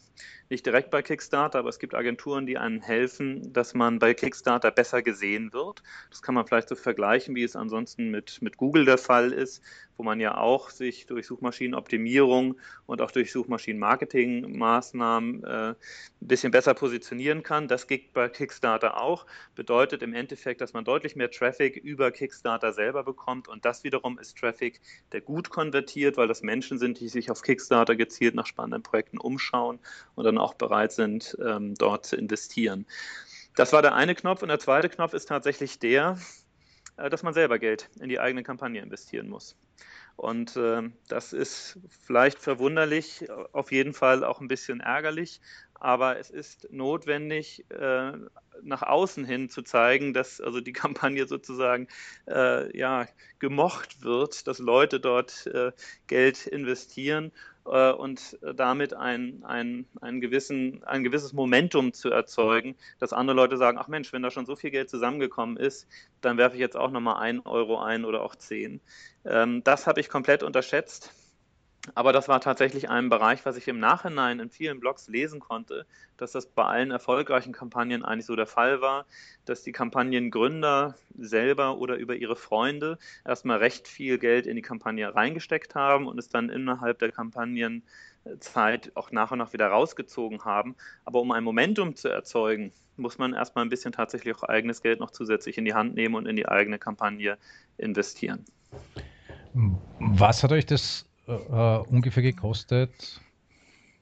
Nicht 0.49 0.65
direkt 0.65 0.89
bei 0.89 1.03
Kickstarter, 1.03 1.59
aber 1.59 1.69
es 1.69 1.77
gibt 1.77 1.93
Agenturen, 1.93 2.47
die 2.47 2.57
einem 2.57 2.81
helfen, 2.81 3.53
dass 3.53 3.75
man 3.75 3.99
bei 3.99 4.15
Kickstarter 4.15 4.71
besser 4.71 5.03
gesehen 5.03 5.53
wird. 5.53 5.83
Das 6.09 6.23
kann 6.23 6.33
man 6.33 6.47
vielleicht 6.47 6.69
so 6.69 6.75
vergleichen, 6.75 7.35
wie 7.35 7.43
es 7.43 7.55
ansonsten 7.55 8.09
mit, 8.09 8.41
mit 8.41 8.57
Google 8.57 8.85
der 8.85 8.97
Fall 8.97 9.31
ist, 9.31 9.61
wo 9.95 10.01
man 10.03 10.19
ja 10.19 10.37
auch 10.37 10.71
sich 10.71 11.05
durch 11.05 11.27
Suchmaschinenoptimierung 11.27 12.57
und 12.87 13.01
auch 13.01 13.11
durch 13.11 13.31
Suchmaschinenmarketing-Maßnahmen 13.31 15.43
äh, 15.43 15.69
ein 15.69 15.75
bisschen 16.21 16.51
besser 16.51 16.73
positionieren 16.73 17.43
kann. 17.43 17.67
Das 17.67 17.85
geht 17.85 18.13
bei 18.13 18.29
Kickstarter 18.29 18.99
auch. 18.99 19.27
Bedeutet 19.55 20.01
im 20.01 20.13
Endeffekt, 20.13 20.61
dass 20.61 20.71
man 20.73 20.85
deutlich 20.85 21.17
mehr 21.17 21.29
Traffic 21.29 21.75
über 21.75 22.11
Kickstarter 22.11 22.71
selber 22.71 23.03
bekommt 23.03 23.49
und 23.49 23.65
das 23.65 23.83
wiederum 23.83 24.17
ist 24.17 24.28
Traffic, 24.33 24.81
der 25.11 25.21
gut 25.21 25.49
konvertiert, 25.49 26.17
weil 26.17 26.27
das 26.27 26.41
Menschen 26.41 26.79
sind, 26.79 26.99
die 26.99 27.09
sich 27.09 27.31
auf 27.31 27.41
Kickstarter 27.41 27.95
gezielt 27.95 28.35
nach 28.35 28.45
spannenden 28.45 28.83
Projekten 28.83 29.17
umschauen 29.17 29.79
und 30.15 30.23
dann 30.25 30.37
auch 30.37 30.53
bereit 30.53 30.91
sind, 30.91 31.37
ähm, 31.43 31.75
dort 31.75 32.05
zu 32.05 32.15
investieren. 32.15 32.85
Das 33.55 33.73
war 33.73 33.81
der 33.81 33.95
eine 33.95 34.15
Knopf 34.15 34.41
und 34.41 34.49
der 34.49 34.59
zweite 34.59 34.89
Knopf 34.89 35.13
ist 35.13 35.27
tatsächlich 35.27 35.79
der, 35.79 36.17
äh, 36.97 37.09
dass 37.09 37.23
man 37.23 37.33
selber 37.33 37.59
Geld 37.59 37.89
in 37.99 38.09
die 38.09 38.19
eigene 38.19 38.43
Kampagne 38.43 38.81
investieren 38.81 39.29
muss. 39.29 39.55
Und 40.15 40.57
äh, 40.57 40.81
das 41.07 41.31
ist 41.31 41.79
vielleicht 41.89 42.39
verwunderlich, 42.39 43.25
auf 43.53 43.71
jeden 43.71 43.93
Fall 43.93 44.25
auch 44.25 44.41
ein 44.41 44.49
bisschen 44.49 44.81
ärgerlich, 44.81 45.39
aber 45.79 46.19
es 46.19 46.29
ist 46.29 46.71
notwendig, 46.71 47.65
äh, 47.71 48.11
nach 48.61 48.81
außen 48.81 49.25
hin 49.25 49.49
zu 49.49 49.61
zeigen, 49.61 50.13
dass 50.13 50.41
also 50.41 50.61
die 50.61 50.73
Kampagne 50.73 51.27
sozusagen 51.27 51.87
äh, 52.27 52.75
ja, 52.77 53.07
gemocht 53.39 54.03
wird, 54.03 54.47
dass 54.47 54.59
Leute 54.59 54.99
dort 54.99 55.47
äh, 55.47 55.71
Geld 56.07 56.47
investieren 56.47 57.31
äh, 57.65 57.91
und 57.91 58.37
damit 58.55 58.93
ein, 58.93 59.43
ein, 59.45 59.85
ein, 60.01 60.21
gewissen, 60.21 60.83
ein 60.83 61.03
gewisses 61.03 61.33
Momentum 61.33 61.93
zu 61.93 62.09
erzeugen, 62.09 62.75
dass 62.99 63.13
andere 63.13 63.35
Leute 63.35 63.57
sagen, 63.57 63.77
ach 63.77 63.87
Mensch, 63.87 64.11
wenn 64.11 64.23
da 64.23 64.31
schon 64.31 64.45
so 64.45 64.55
viel 64.55 64.71
Geld 64.71 64.89
zusammengekommen 64.89 65.57
ist, 65.57 65.87
dann 66.21 66.37
werfe 66.37 66.55
ich 66.55 66.61
jetzt 66.61 66.77
auch 66.77 66.91
nochmal 66.91 67.21
einen 67.21 67.39
Euro 67.41 67.79
ein 67.79 68.05
oder 68.05 68.21
auch 68.21 68.35
zehn. 68.35 68.81
Ähm, 69.25 69.63
das 69.63 69.87
habe 69.87 69.99
ich 69.99 70.09
komplett 70.09 70.43
unterschätzt. 70.43 71.13
Aber 71.95 72.13
das 72.13 72.27
war 72.27 72.41
tatsächlich 72.41 72.89
ein 72.89 73.09
Bereich, 73.09 73.45
was 73.45 73.57
ich 73.57 73.67
im 73.67 73.79
Nachhinein 73.79 74.39
in 74.39 74.49
vielen 74.49 74.79
Blogs 74.79 75.07
lesen 75.07 75.39
konnte, 75.39 75.85
dass 76.17 76.31
das 76.31 76.45
bei 76.45 76.63
allen 76.63 76.91
erfolgreichen 76.91 77.53
Kampagnen 77.53 78.03
eigentlich 78.03 78.25
so 78.25 78.35
der 78.35 78.47
Fall 78.47 78.81
war, 78.81 79.05
dass 79.45 79.63
die 79.63 79.71
Kampagnengründer 79.71 80.95
selber 81.17 81.77
oder 81.77 81.95
über 81.95 82.15
ihre 82.15 82.35
Freunde 82.35 82.97
erstmal 83.25 83.57
recht 83.57 83.87
viel 83.87 84.17
Geld 84.17 84.47
in 84.47 84.55
die 84.55 84.61
Kampagne 84.61 85.13
reingesteckt 85.13 85.75
haben 85.75 86.07
und 86.07 86.19
es 86.19 86.29
dann 86.29 86.49
innerhalb 86.49 86.99
der 86.99 87.11
Kampagnenzeit 87.11 88.91
auch 88.95 89.11
nach 89.11 89.31
und 89.31 89.39
nach 89.39 89.53
wieder 89.53 89.67
rausgezogen 89.67 90.45
haben. 90.45 90.75
Aber 91.05 91.21
um 91.21 91.31
ein 91.31 91.43
Momentum 91.43 91.95
zu 91.95 92.09
erzeugen, 92.09 92.71
muss 92.97 93.17
man 93.17 93.33
erstmal 93.33 93.65
ein 93.65 93.69
bisschen 93.69 93.91
tatsächlich 93.91 94.35
auch 94.35 94.43
eigenes 94.43 94.81
Geld 94.81 94.99
noch 94.99 95.11
zusätzlich 95.11 95.57
in 95.57 95.65
die 95.65 95.73
Hand 95.73 95.95
nehmen 95.95 96.15
und 96.15 96.27
in 96.27 96.35
die 96.35 96.47
eigene 96.47 96.77
Kampagne 96.77 97.37
investieren. 97.77 98.45
Was 99.99 100.43
hat 100.43 100.51
euch 100.51 100.65
das 100.65 101.08
äh, 101.29 101.89
ungefähr 101.89 102.23
gekostet, 102.23 103.21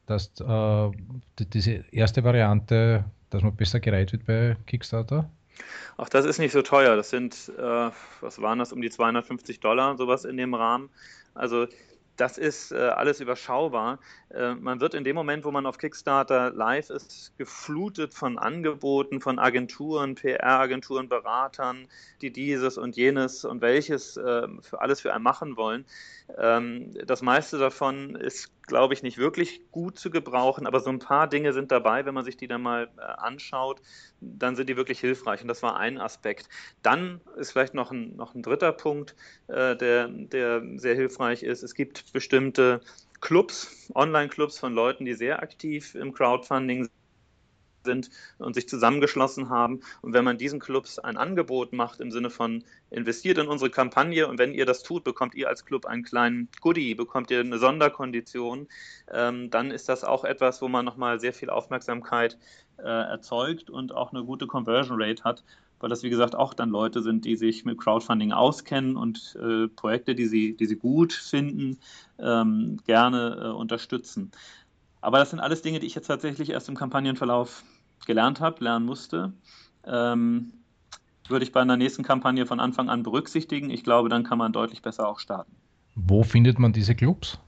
dass 0.06 0.28
äh, 0.40 0.92
die, 1.40 1.46
diese 1.46 1.84
erste 1.92 2.24
Variante, 2.24 3.06
dass 3.30 3.44
man 3.44 3.56
besser 3.56 3.80
gereiht 3.80 4.12
wird 4.14 4.26
bei 4.26 4.56
Kickstarter? 4.66 5.30
Ach, 5.98 6.10
das 6.10 6.26
ist 6.26 6.40
nicht 6.40 6.52
so 6.52 6.62
teuer. 6.62 6.96
Das 6.96 7.10
sind, 7.10 7.52
äh, 7.58 7.90
was 8.22 8.42
waren 8.42 8.60
das, 8.60 8.72
um 8.72 8.82
die 8.82 8.90
250 8.90 9.60
Dollar, 9.60 9.98
sowas 9.98 10.26
in 10.26 10.38
dem 10.38 10.54
Rahmen. 10.54 10.90
Also 11.34 11.68
das 12.18 12.38
ist 12.38 12.72
äh, 12.72 12.76
alles 12.76 13.22
überschaubar. 13.22 14.00
Äh, 14.30 14.56
man 14.56 14.82
wird 14.82 14.96
in 14.96 15.04
dem 15.04 15.16
Moment, 15.16 15.46
wo 15.46 15.52
man 15.52 15.66
auf 15.66 15.78
Kickstarter 15.78 16.52
live 16.52 16.90
ist, 16.90 17.32
geflutet 17.38 18.14
von 18.14 18.38
Angeboten, 18.38 19.22
von 19.22 19.40
Agenturen, 19.40 20.16
PR-Agenturen, 20.16 21.08
Beratern, 21.08 21.88
die 22.22 22.32
dieses 22.32 22.78
und 22.78 22.98
jenes 22.98 23.46
und 23.46 23.62
welches 23.62 24.18
äh, 24.18 24.48
für 24.62 24.82
alles 24.82 25.02
für 25.02 25.14
einen 25.14 25.24
machen 25.24 25.56
wollen. 25.58 25.86
Ähm, 26.38 26.94
das 27.06 27.22
meiste 27.22 27.60
davon 27.60 28.16
ist, 28.16 28.52
glaube 28.68 28.94
ich, 28.94 29.02
nicht 29.02 29.18
wirklich 29.18 29.62
gut 29.72 29.98
zu 29.98 30.12
gebrauchen, 30.12 30.68
aber 30.68 30.82
so 30.82 30.90
ein 30.90 31.00
paar 31.00 31.28
Dinge 31.28 31.54
sind 31.54 31.72
dabei, 31.72 32.06
wenn 32.06 32.14
man 32.14 32.26
sich 32.26 32.38
die 32.38 32.48
dann 32.48 32.62
mal 32.62 32.90
äh, 32.98 33.02
anschaut, 33.02 33.82
dann 34.22 34.56
sind 34.56 34.70
die 34.70 34.78
wirklich 34.78 35.00
hilfreich. 35.00 35.42
Und 35.42 35.48
das 35.48 35.64
war 35.64 35.78
ein 35.78 35.98
Aspekt. 36.00 36.50
Dann 36.84 37.22
ist 37.38 37.52
vielleicht 37.52 37.74
noch 37.74 37.92
ein, 37.92 38.16
noch 38.16 38.36
ein 38.36 38.44
dritter 38.44 38.74
Punkt, 38.74 39.16
äh, 39.48 39.76
der, 39.76 40.10
der 40.10 40.62
sehr 40.76 40.96
hilfreich 40.96 41.44
ist. 41.44 41.64
Es 41.64 41.74
gibt 41.74 42.12
bestimmte 42.14 42.82
Clubs, 43.22 43.90
Online-Clubs 43.96 44.60
von 44.60 44.74
Leuten, 44.74 45.06
die 45.06 45.14
sehr 45.14 45.42
aktiv 45.42 45.96
im 45.96 46.14
Crowdfunding 46.14 46.90
sind 47.88 48.12
und 48.38 48.54
sich 48.54 48.70
zusammengeschlossen 48.70 49.50
haben. 49.50 49.80
Und 50.04 50.14
wenn 50.14 50.24
man 50.24 50.38
diesen 50.38 50.60
Clubs 50.60 51.00
ein 51.00 51.18
Angebot 51.18 51.74
macht 51.74 52.00
im 52.00 52.12
Sinne 52.12 52.30
von 52.30 52.64
investiert 52.92 53.40
in 53.40 53.48
unsere 53.48 53.72
Kampagne 53.72 54.28
und 54.28 54.38
wenn 54.38 54.54
ihr 54.54 54.68
das 54.68 54.84
tut, 54.84 55.04
bekommt 55.04 55.34
ihr 55.34 55.50
als 55.50 55.66
Club 55.66 55.88
einen 55.88 56.04
kleinen 56.04 56.50
Goodie, 56.62 56.94
bekommt 56.94 57.32
ihr 57.32 57.40
eine 57.40 57.58
Sonderkondition, 57.58 58.68
ähm, 59.12 59.50
dann 59.50 59.72
ist 59.72 59.90
das 59.90 60.04
auch 60.04 60.24
etwas, 60.24 60.62
wo 60.62 60.68
man 60.68 60.86
nochmal 60.86 61.20
sehr 61.20 61.34
viel 61.34 61.50
Aufmerksamkeit 61.50 62.38
äh, 62.78 62.84
erzeugt 62.84 63.72
und 63.72 63.96
auch 63.96 64.14
eine 64.14 64.24
gute 64.24 64.46
Conversion 64.46 65.02
Rate 65.02 65.24
hat 65.24 65.44
weil 65.80 65.90
das 65.90 66.04
wie 66.04 66.10
gesagt 66.10 66.36
auch 66.36 66.54
dann 66.54 66.70
Leute 66.70 67.02
sind, 67.02 67.26
die 67.26 67.36
sich 67.36 67.66
mit 67.66 67.78
Crowdfunding 67.78 68.32
auskennen 68.32 68.96
und 68.98 69.38
äh, 69.42 69.68
Projekte, 69.68 70.16
die 70.16 70.26
sie, 70.26 70.56
die 70.56 70.66
sie 70.66 70.76
gut 70.76 71.14
finden, 71.14 71.78
ähm, 72.20 72.78
gerne 72.86 73.42
äh, 73.44 73.48
unterstützen. 73.50 74.32
Aber 75.02 75.20
das 75.20 75.30
sind 75.30 75.40
alles 75.40 75.62
Dinge, 75.62 75.80
die 75.80 75.88
ich 75.88 75.96
jetzt 75.96 76.08
tatsächlich 76.08 76.50
erst 76.50 76.70
im 76.70 76.76
Kampagnenverlauf 76.76 77.64
gelernt 78.06 78.40
habe, 78.40 78.64
lernen 78.64 78.86
musste. 78.86 79.34
Ähm, 79.86 80.54
würde 81.28 81.44
ich 81.44 81.52
bei 81.52 81.62
einer 81.62 81.78
nächsten 81.78 82.04
Kampagne 82.04 82.46
von 82.46 82.60
Anfang 82.60 82.90
an 82.90 83.04
berücksichtigen. 83.04 83.70
Ich 83.70 83.84
glaube, 83.84 84.10
dann 84.10 84.24
kann 84.24 84.38
man 84.38 84.54
deutlich 84.54 84.82
besser 84.82 85.08
auch 85.08 85.20
starten. 85.20 85.56
Wo 85.96 86.24
findet 86.24 86.60
man 86.60 86.74
diese 86.74 86.96
Clubs? 86.96 87.40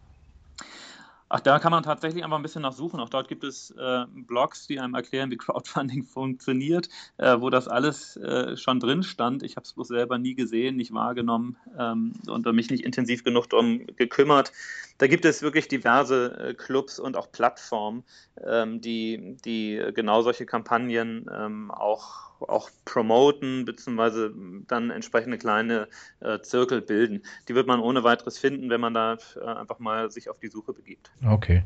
Ach, 1.32 1.40
da 1.40 1.60
kann 1.60 1.72
man 1.72 1.84
tatsächlich 1.84 2.24
einfach 2.24 2.38
ein 2.38 2.42
bisschen 2.42 2.64
nachsuchen. 2.64 3.00
Auch 3.00 3.10
dort 3.10 3.28
gibt 3.28 3.44
es 3.44 3.70
äh, 3.72 4.06
Blogs, 4.08 4.66
die 4.66 4.80
einem 4.80 4.96
erklären, 4.96 5.30
wie 5.30 5.38
Crowdfunding 5.38 6.04
funktioniert, 6.06 6.90
äh, 7.18 7.40
wo 7.40 7.52
das 7.52 7.68
alles 7.68 8.18
äh, 8.18 8.58
schon 8.58 8.80
drin 8.80 9.04
stand. 9.04 9.44
Ich 9.44 9.56
habe 9.56 9.64
es 9.64 9.74
bloß 9.74 9.90
selber 9.90 10.18
nie 10.18 10.34
gesehen, 10.34 10.76
nicht 10.76 10.92
wahrgenommen 10.92 11.56
ähm, 11.78 12.14
und 12.28 12.52
mich 12.52 12.72
nicht 12.72 12.84
intensiv 12.84 13.24
genug 13.24 13.48
darum 13.48 13.86
gekümmert. 13.96 14.52
Da 14.98 15.06
gibt 15.06 15.24
es 15.24 15.44
wirklich 15.44 15.68
diverse 15.68 16.50
äh, 16.50 16.54
Clubs 16.56 17.00
und 17.00 17.16
auch 17.16 17.32
Plattformen, 17.32 18.04
ähm, 18.44 18.82
die, 18.82 19.38
die 19.46 19.80
genau 19.94 20.24
solche 20.24 20.48
Kampagnen 20.48 21.30
ähm, 21.32 21.70
auch 21.70 22.29
auch 22.42 22.70
promoten, 22.86 23.66
beziehungsweise 23.66 24.34
dann 24.68 24.90
entsprechende 24.90 25.38
kleine 25.38 25.88
äh, 26.20 26.40
Zirkel 26.40 26.82
bilden. 26.82 27.24
Die 27.48 27.56
wird 27.56 27.68
man 27.68 27.80
ohne 27.80 28.04
weiteres 28.04 28.38
finden, 28.38 28.70
wenn 28.70 28.82
man 28.82 28.94
da 28.94 29.18
äh, 29.36 29.46
einfach 29.46 29.80
mal 29.80 30.12
sich 30.12 30.30
auf 30.30 30.40
die 30.40 30.48
Suche 30.48 30.74
begibt. 30.74 31.12
Okay. 31.26 31.64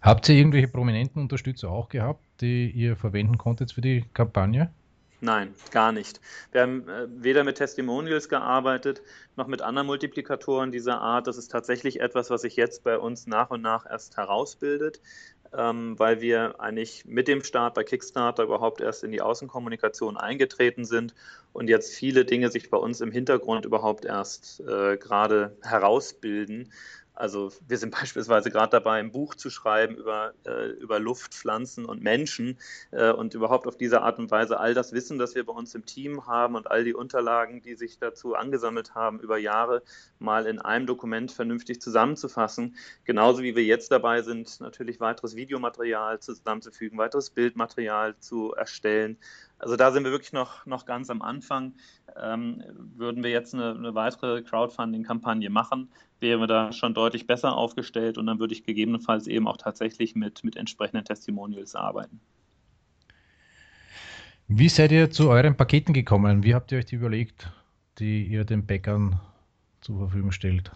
Habt 0.00 0.28
ihr 0.28 0.34
irgendwelche 0.34 0.68
prominenten 0.68 1.22
Unterstützer 1.22 1.70
auch 1.70 1.88
gehabt, 1.88 2.22
die 2.40 2.70
ihr 2.70 2.96
verwenden 2.96 3.38
konntet 3.38 3.72
für 3.72 3.80
die 3.80 4.04
Kampagne? 4.12 4.70
Nein, 5.24 5.54
gar 5.70 5.90
nicht. 5.90 6.20
Wir 6.52 6.60
haben 6.60 6.86
äh, 6.86 7.06
weder 7.08 7.44
mit 7.44 7.56
Testimonials 7.56 8.28
gearbeitet, 8.28 9.00
noch 9.36 9.46
mit 9.46 9.62
anderen 9.62 9.86
Multiplikatoren 9.86 10.70
dieser 10.70 11.00
Art. 11.00 11.26
Das 11.26 11.38
ist 11.38 11.48
tatsächlich 11.48 12.00
etwas, 12.00 12.28
was 12.28 12.42
sich 12.42 12.56
jetzt 12.56 12.84
bei 12.84 12.98
uns 12.98 13.26
nach 13.26 13.48
und 13.48 13.62
nach 13.62 13.86
erst 13.88 14.18
herausbildet 14.18 15.00
ähm, 15.56 15.98
weil 15.98 16.20
wir 16.20 16.60
eigentlich 16.60 17.04
mit 17.04 17.28
dem 17.28 17.42
Start 17.42 17.74
bei 17.74 17.84
Kickstarter 17.84 18.42
überhaupt 18.42 18.80
erst 18.80 19.04
in 19.04 19.12
die 19.12 19.20
Außenkommunikation 19.20 20.16
eingetreten 20.16 20.84
sind 20.84 21.14
und 21.52 21.68
jetzt 21.68 21.94
viele 21.94 22.24
Dinge 22.24 22.50
sich 22.50 22.70
bei 22.70 22.78
uns 22.78 23.00
im 23.00 23.12
Hintergrund 23.12 23.64
überhaupt 23.64 24.04
erst 24.04 24.60
äh, 24.60 24.96
gerade 24.96 25.56
herausbilden. 25.62 26.72
Also 27.14 27.52
wir 27.66 27.78
sind 27.78 27.90
beispielsweise 27.98 28.50
gerade 28.50 28.70
dabei, 28.70 28.98
ein 28.98 29.12
Buch 29.12 29.34
zu 29.34 29.50
schreiben 29.50 29.96
über, 29.96 30.34
äh, 30.46 30.70
über 30.72 30.98
Luft, 30.98 31.34
Pflanzen 31.34 31.84
und 31.84 32.02
Menschen 32.02 32.58
äh, 32.90 33.10
und 33.10 33.34
überhaupt 33.34 33.66
auf 33.66 33.76
diese 33.76 34.02
Art 34.02 34.18
und 34.18 34.30
Weise 34.30 34.58
all 34.58 34.74
das 34.74 34.92
Wissen, 34.92 35.18
das 35.18 35.34
wir 35.34 35.46
bei 35.46 35.52
uns 35.52 35.74
im 35.74 35.86
Team 35.86 36.26
haben 36.26 36.56
und 36.56 36.70
all 36.70 36.84
die 36.84 36.94
Unterlagen, 36.94 37.62
die 37.62 37.74
sich 37.74 37.98
dazu 37.98 38.34
angesammelt 38.34 38.94
haben 38.94 39.20
über 39.20 39.38
Jahre, 39.38 39.82
mal 40.18 40.46
in 40.46 40.60
einem 40.60 40.86
Dokument 40.86 41.30
vernünftig 41.30 41.80
zusammenzufassen. 41.80 42.76
Genauso 43.04 43.42
wie 43.42 43.54
wir 43.54 43.64
jetzt 43.64 43.92
dabei 43.92 44.22
sind, 44.22 44.60
natürlich 44.60 45.00
weiteres 45.00 45.36
Videomaterial 45.36 46.20
zusammenzufügen, 46.20 46.98
weiteres 46.98 47.30
Bildmaterial 47.30 48.18
zu 48.18 48.52
erstellen. 48.52 49.18
Also 49.64 49.76
da 49.76 49.92
sind 49.92 50.04
wir 50.04 50.10
wirklich 50.10 50.34
noch, 50.34 50.66
noch 50.66 50.84
ganz 50.84 51.08
am 51.08 51.22
Anfang. 51.22 51.72
Ähm, 52.22 52.62
würden 52.96 53.22
wir 53.22 53.30
jetzt 53.30 53.54
eine, 53.54 53.70
eine 53.70 53.94
weitere 53.94 54.42
Crowdfunding-Kampagne 54.42 55.48
machen, 55.48 55.88
wären 56.20 56.40
wir 56.40 56.46
da 56.46 56.70
schon 56.70 56.92
deutlich 56.92 57.26
besser 57.26 57.56
aufgestellt 57.56 58.18
und 58.18 58.26
dann 58.26 58.38
würde 58.38 58.52
ich 58.52 58.64
gegebenenfalls 58.64 59.26
eben 59.26 59.48
auch 59.48 59.56
tatsächlich 59.56 60.14
mit, 60.14 60.44
mit 60.44 60.56
entsprechenden 60.56 61.06
Testimonials 61.06 61.74
arbeiten. 61.74 62.20
Wie 64.48 64.68
seid 64.68 64.92
ihr 64.92 65.10
zu 65.10 65.30
euren 65.30 65.56
Paketen 65.56 65.94
gekommen? 65.94 66.44
Wie 66.44 66.54
habt 66.54 66.70
ihr 66.70 66.76
euch 66.76 66.84
die 66.84 66.96
überlegt, 66.96 67.50
die 67.98 68.26
ihr 68.26 68.44
den 68.44 68.66
Bäckern 68.66 69.18
zur 69.80 69.96
Verfügung 69.96 70.30
stellt? 70.30 70.70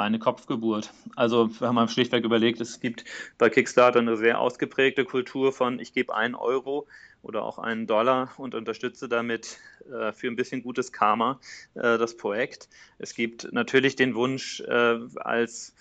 reine 0.00 0.18
Kopfgeburt. 0.18 0.92
Also 1.14 1.50
wir 1.60 1.68
haben 1.68 1.88
schlichtweg 1.88 2.24
überlegt, 2.24 2.60
es 2.60 2.80
gibt 2.80 3.04
bei 3.38 3.50
Kickstarter 3.50 3.98
eine 3.98 4.16
sehr 4.16 4.40
ausgeprägte 4.40 5.04
Kultur 5.04 5.52
von, 5.52 5.78
ich 5.78 5.92
gebe 5.92 6.14
einen 6.14 6.34
Euro 6.34 6.86
oder 7.22 7.42
auch 7.44 7.58
einen 7.58 7.86
Dollar 7.86 8.32
und 8.38 8.54
unterstütze 8.54 9.08
damit 9.08 9.58
äh, 9.90 10.12
für 10.12 10.28
ein 10.28 10.36
bisschen 10.36 10.62
gutes 10.62 10.92
Karma 10.92 11.40
äh, 11.74 11.98
das 11.98 12.16
Projekt. 12.16 12.68
Es 12.98 13.14
gibt 13.14 13.52
natürlich 13.52 13.96
den 13.96 14.14
Wunsch 14.14 14.60
äh, 14.60 14.98
als 15.16 15.74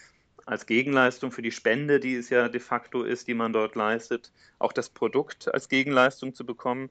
als 0.45 0.65
Gegenleistung 0.65 1.31
für 1.31 1.43
die 1.43 1.51
Spende, 1.51 1.99
die 1.99 2.15
es 2.15 2.31
ja 2.31 2.49
de 2.49 2.59
facto 2.59 3.03
ist, 3.03 3.27
die 3.27 3.35
man 3.35 3.53
dort 3.53 3.75
leistet, 3.75 4.31
auch 4.57 4.73
das 4.73 4.89
Produkt 4.89 5.53
als 5.53 5.69
Gegenleistung 5.69 6.33
zu 6.33 6.43
bekommen. 6.43 6.89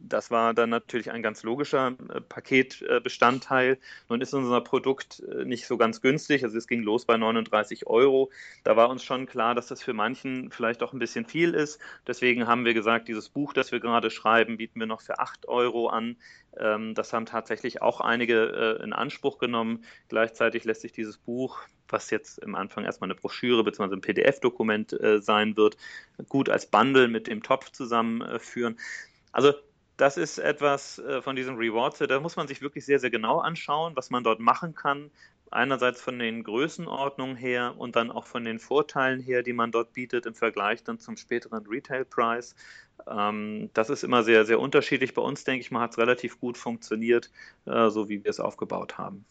Das 0.00 0.30
war 0.30 0.54
dann 0.54 0.70
natürlich 0.70 1.10
ein 1.10 1.22
ganz 1.22 1.42
logischer 1.42 1.94
äh, 2.14 2.20
Paketbestandteil. 2.20 3.78
Nun 4.08 4.20
ist 4.20 4.32
unser 4.32 4.60
Produkt 4.60 5.20
äh, 5.20 5.44
nicht 5.44 5.66
so 5.66 5.76
ganz 5.76 6.00
günstig, 6.00 6.44
also 6.44 6.56
es 6.56 6.68
ging 6.68 6.82
los 6.82 7.04
bei 7.04 7.16
39 7.16 7.86
Euro. 7.88 8.30
Da 8.62 8.76
war 8.76 8.90
uns 8.90 9.02
schon 9.02 9.26
klar, 9.26 9.54
dass 9.54 9.66
das 9.66 9.82
für 9.82 9.94
manchen 9.94 10.50
vielleicht 10.52 10.82
auch 10.82 10.92
ein 10.92 11.00
bisschen 11.00 11.26
viel 11.26 11.52
ist. 11.52 11.80
Deswegen 12.06 12.46
haben 12.46 12.64
wir 12.64 12.74
gesagt, 12.74 13.08
dieses 13.08 13.28
Buch, 13.28 13.52
das 13.52 13.72
wir 13.72 13.80
gerade 13.80 14.10
schreiben, 14.10 14.56
bieten 14.56 14.78
wir 14.78 14.86
noch 14.86 15.00
für 15.00 15.18
8 15.18 15.48
Euro 15.48 15.88
an. 15.88 16.16
Ähm, 16.56 16.94
das 16.94 17.12
haben 17.12 17.26
tatsächlich 17.26 17.82
auch 17.82 18.00
einige 18.00 18.78
äh, 18.80 18.84
in 18.84 18.92
Anspruch 18.92 19.38
genommen. 19.38 19.84
Gleichzeitig 20.08 20.64
lässt 20.64 20.82
sich 20.82 20.92
dieses 20.92 21.18
Buch 21.18 21.60
was 21.90 22.10
jetzt 22.10 22.38
im 22.40 22.54
Anfang 22.54 22.84
erstmal 22.84 23.08
eine 23.08 23.18
Broschüre 23.18 23.64
bzw. 23.64 23.94
ein 23.94 24.02
PDF-Dokument 24.02 24.92
äh, 25.00 25.22
sein 25.22 25.56
wird, 25.56 25.78
gut 26.28 26.50
als 26.50 26.66
Bundle 26.66 27.08
mit 27.08 27.28
dem 27.28 27.42
Topf 27.42 27.72
zusammenführen. 27.72 28.74
Äh, 28.74 29.08
also 29.32 29.54
das 29.98 30.16
ist 30.16 30.38
etwas 30.38 30.98
äh, 31.00 31.20
von 31.20 31.36
diesem 31.36 31.56
Rewards, 31.56 31.98
da 31.98 32.20
muss 32.20 32.36
man 32.36 32.48
sich 32.48 32.62
wirklich 32.62 32.86
sehr, 32.86 33.00
sehr 33.00 33.10
genau 33.10 33.40
anschauen, 33.40 33.94
was 33.96 34.10
man 34.10 34.24
dort 34.24 34.40
machen 34.40 34.74
kann. 34.74 35.10
Einerseits 35.50 36.00
von 36.00 36.18
den 36.18 36.44
Größenordnungen 36.44 37.36
her 37.36 37.74
und 37.78 37.96
dann 37.96 38.10
auch 38.10 38.26
von 38.26 38.44
den 38.44 38.58
Vorteilen 38.58 39.20
her, 39.20 39.42
die 39.42 39.54
man 39.54 39.72
dort 39.72 39.94
bietet 39.94 40.26
im 40.26 40.34
Vergleich 40.34 40.84
dann 40.84 40.98
zum 40.98 41.16
späteren 41.16 41.66
Retail-Preis. 41.66 42.54
Ähm, 43.10 43.70
das 43.74 43.90
ist 43.90 44.04
immer 44.04 44.22
sehr, 44.22 44.44
sehr 44.44 44.60
unterschiedlich. 44.60 45.14
Bei 45.14 45.22
uns, 45.22 45.44
denke 45.44 45.62
ich 45.62 45.70
mal, 45.70 45.80
hat 45.80 45.92
es 45.92 45.98
relativ 45.98 46.38
gut 46.38 46.56
funktioniert, 46.56 47.30
äh, 47.66 47.88
so 47.88 48.08
wie 48.08 48.22
wir 48.22 48.30
es 48.30 48.40
aufgebaut 48.40 48.98
haben. 48.98 49.24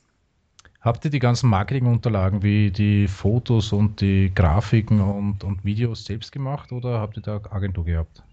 Habt 0.81 1.05
ihr 1.05 1.12
die 1.12 1.19
ganzen 1.19 1.50
Marketingunterlagen 1.50 2.43
wie 2.43 2.71
die 2.71 3.07
Fotos 3.07 3.71
und 3.71 4.01
die 4.01 4.31
Grafiken 4.33 5.00
und, 5.01 5.43
und 5.43 5.63
Videos 5.63 6.05
selbst 6.05 6.31
gemacht 6.31 6.71
oder 6.71 7.00
habt 7.00 7.17
ihr 7.17 7.24
da 7.24 7.41
Agentur 7.50 7.86
gehabt? 7.86 8.24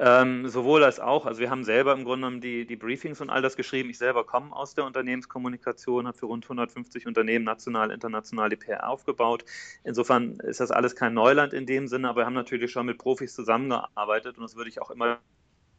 Ähm, 0.00 0.48
sowohl 0.48 0.84
als 0.84 1.00
auch. 1.00 1.26
Also 1.26 1.40
wir 1.40 1.50
haben 1.50 1.64
selber 1.64 1.92
im 1.92 2.04
Grunde 2.04 2.26
genommen 2.26 2.40
die, 2.40 2.66
die 2.66 2.76
Briefings 2.76 3.20
und 3.20 3.30
all 3.30 3.42
das 3.42 3.56
geschrieben. 3.56 3.90
Ich 3.90 3.98
selber 3.98 4.24
komme 4.24 4.54
aus 4.54 4.74
der 4.74 4.84
Unternehmenskommunikation, 4.84 6.06
habe 6.06 6.16
für 6.16 6.26
rund 6.26 6.44
150 6.44 7.08
Unternehmen 7.08 7.44
national, 7.44 7.90
international 7.90 8.48
die 8.48 8.56
PR 8.56 8.88
aufgebaut. 8.88 9.44
Insofern 9.82 10.38
ist 10.40 10.60
das 10.60 10.70
alles 10.70 10.94
kein 10.94 11.14
Neuland 11.14 11.52
in 11.52 11.66
dem 11.66 11.88
Sinne, 11.88 12.08
aber 12.10 12.20
wir 12.20 12.26
haben 12.26 12.34
natürlich 12.34 12.70
schon 12.70 12.86
mit 12.86 12.98
Profis 12.98 13.34
zusammengearbeitet 13.34 14.38
und 14.38 14.44
das 14.44 14.54
würde 14.54 14.70
ich 14.70 14.80
auch 14.80 14.90
immer 14.90 15.18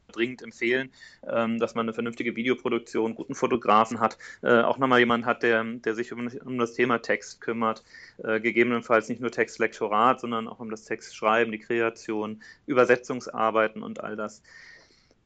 dringend 0.09 0.41
empfehlen, 0.41 0.91
ähm, 1.27 1.59
dass 1.59 1.75
man 1.75 1.85
eine 1.85 1.93
vernünftige 1.93 2.35
Videoproduktion, 2.35 3.15
guten 3.15 3.35
Fotografen 3.35 3.99
hat, 3.99 4.17
äh, 4.41 4.61
auch 4.61 4.77
nochmal 4.77 4.99
jemand 4.99 5.25
hat, 5.25 5.43
der, 5.43 5.63
der 5.63 5.95
sich 5.95 6.11
um, 6.13 6.27
um 6.45 6.57
das 6.57 6.73
Thema 6.73 6.99
Text 6.99 7.41
kümmert, 7.41 7.83
äh, 8.23 8.39
gegebenenfalls 8.39 9.09
nicht 9.09 9.21
nur 9.21 9.31
Textlektorat, 9.31 10.19
sondern 10.19 10.47
auch 10.47 10.59
um 10.59 10.69
das 10.69 10.85
Textschreiben, 10.85 11.51
die 11.51 11.59
Kreation, 11.59 12.41
Übersetzungsarbeiten 12.65 13.83
und 13.83 14.03
all 14.03 14.15
das. 14.15 14.41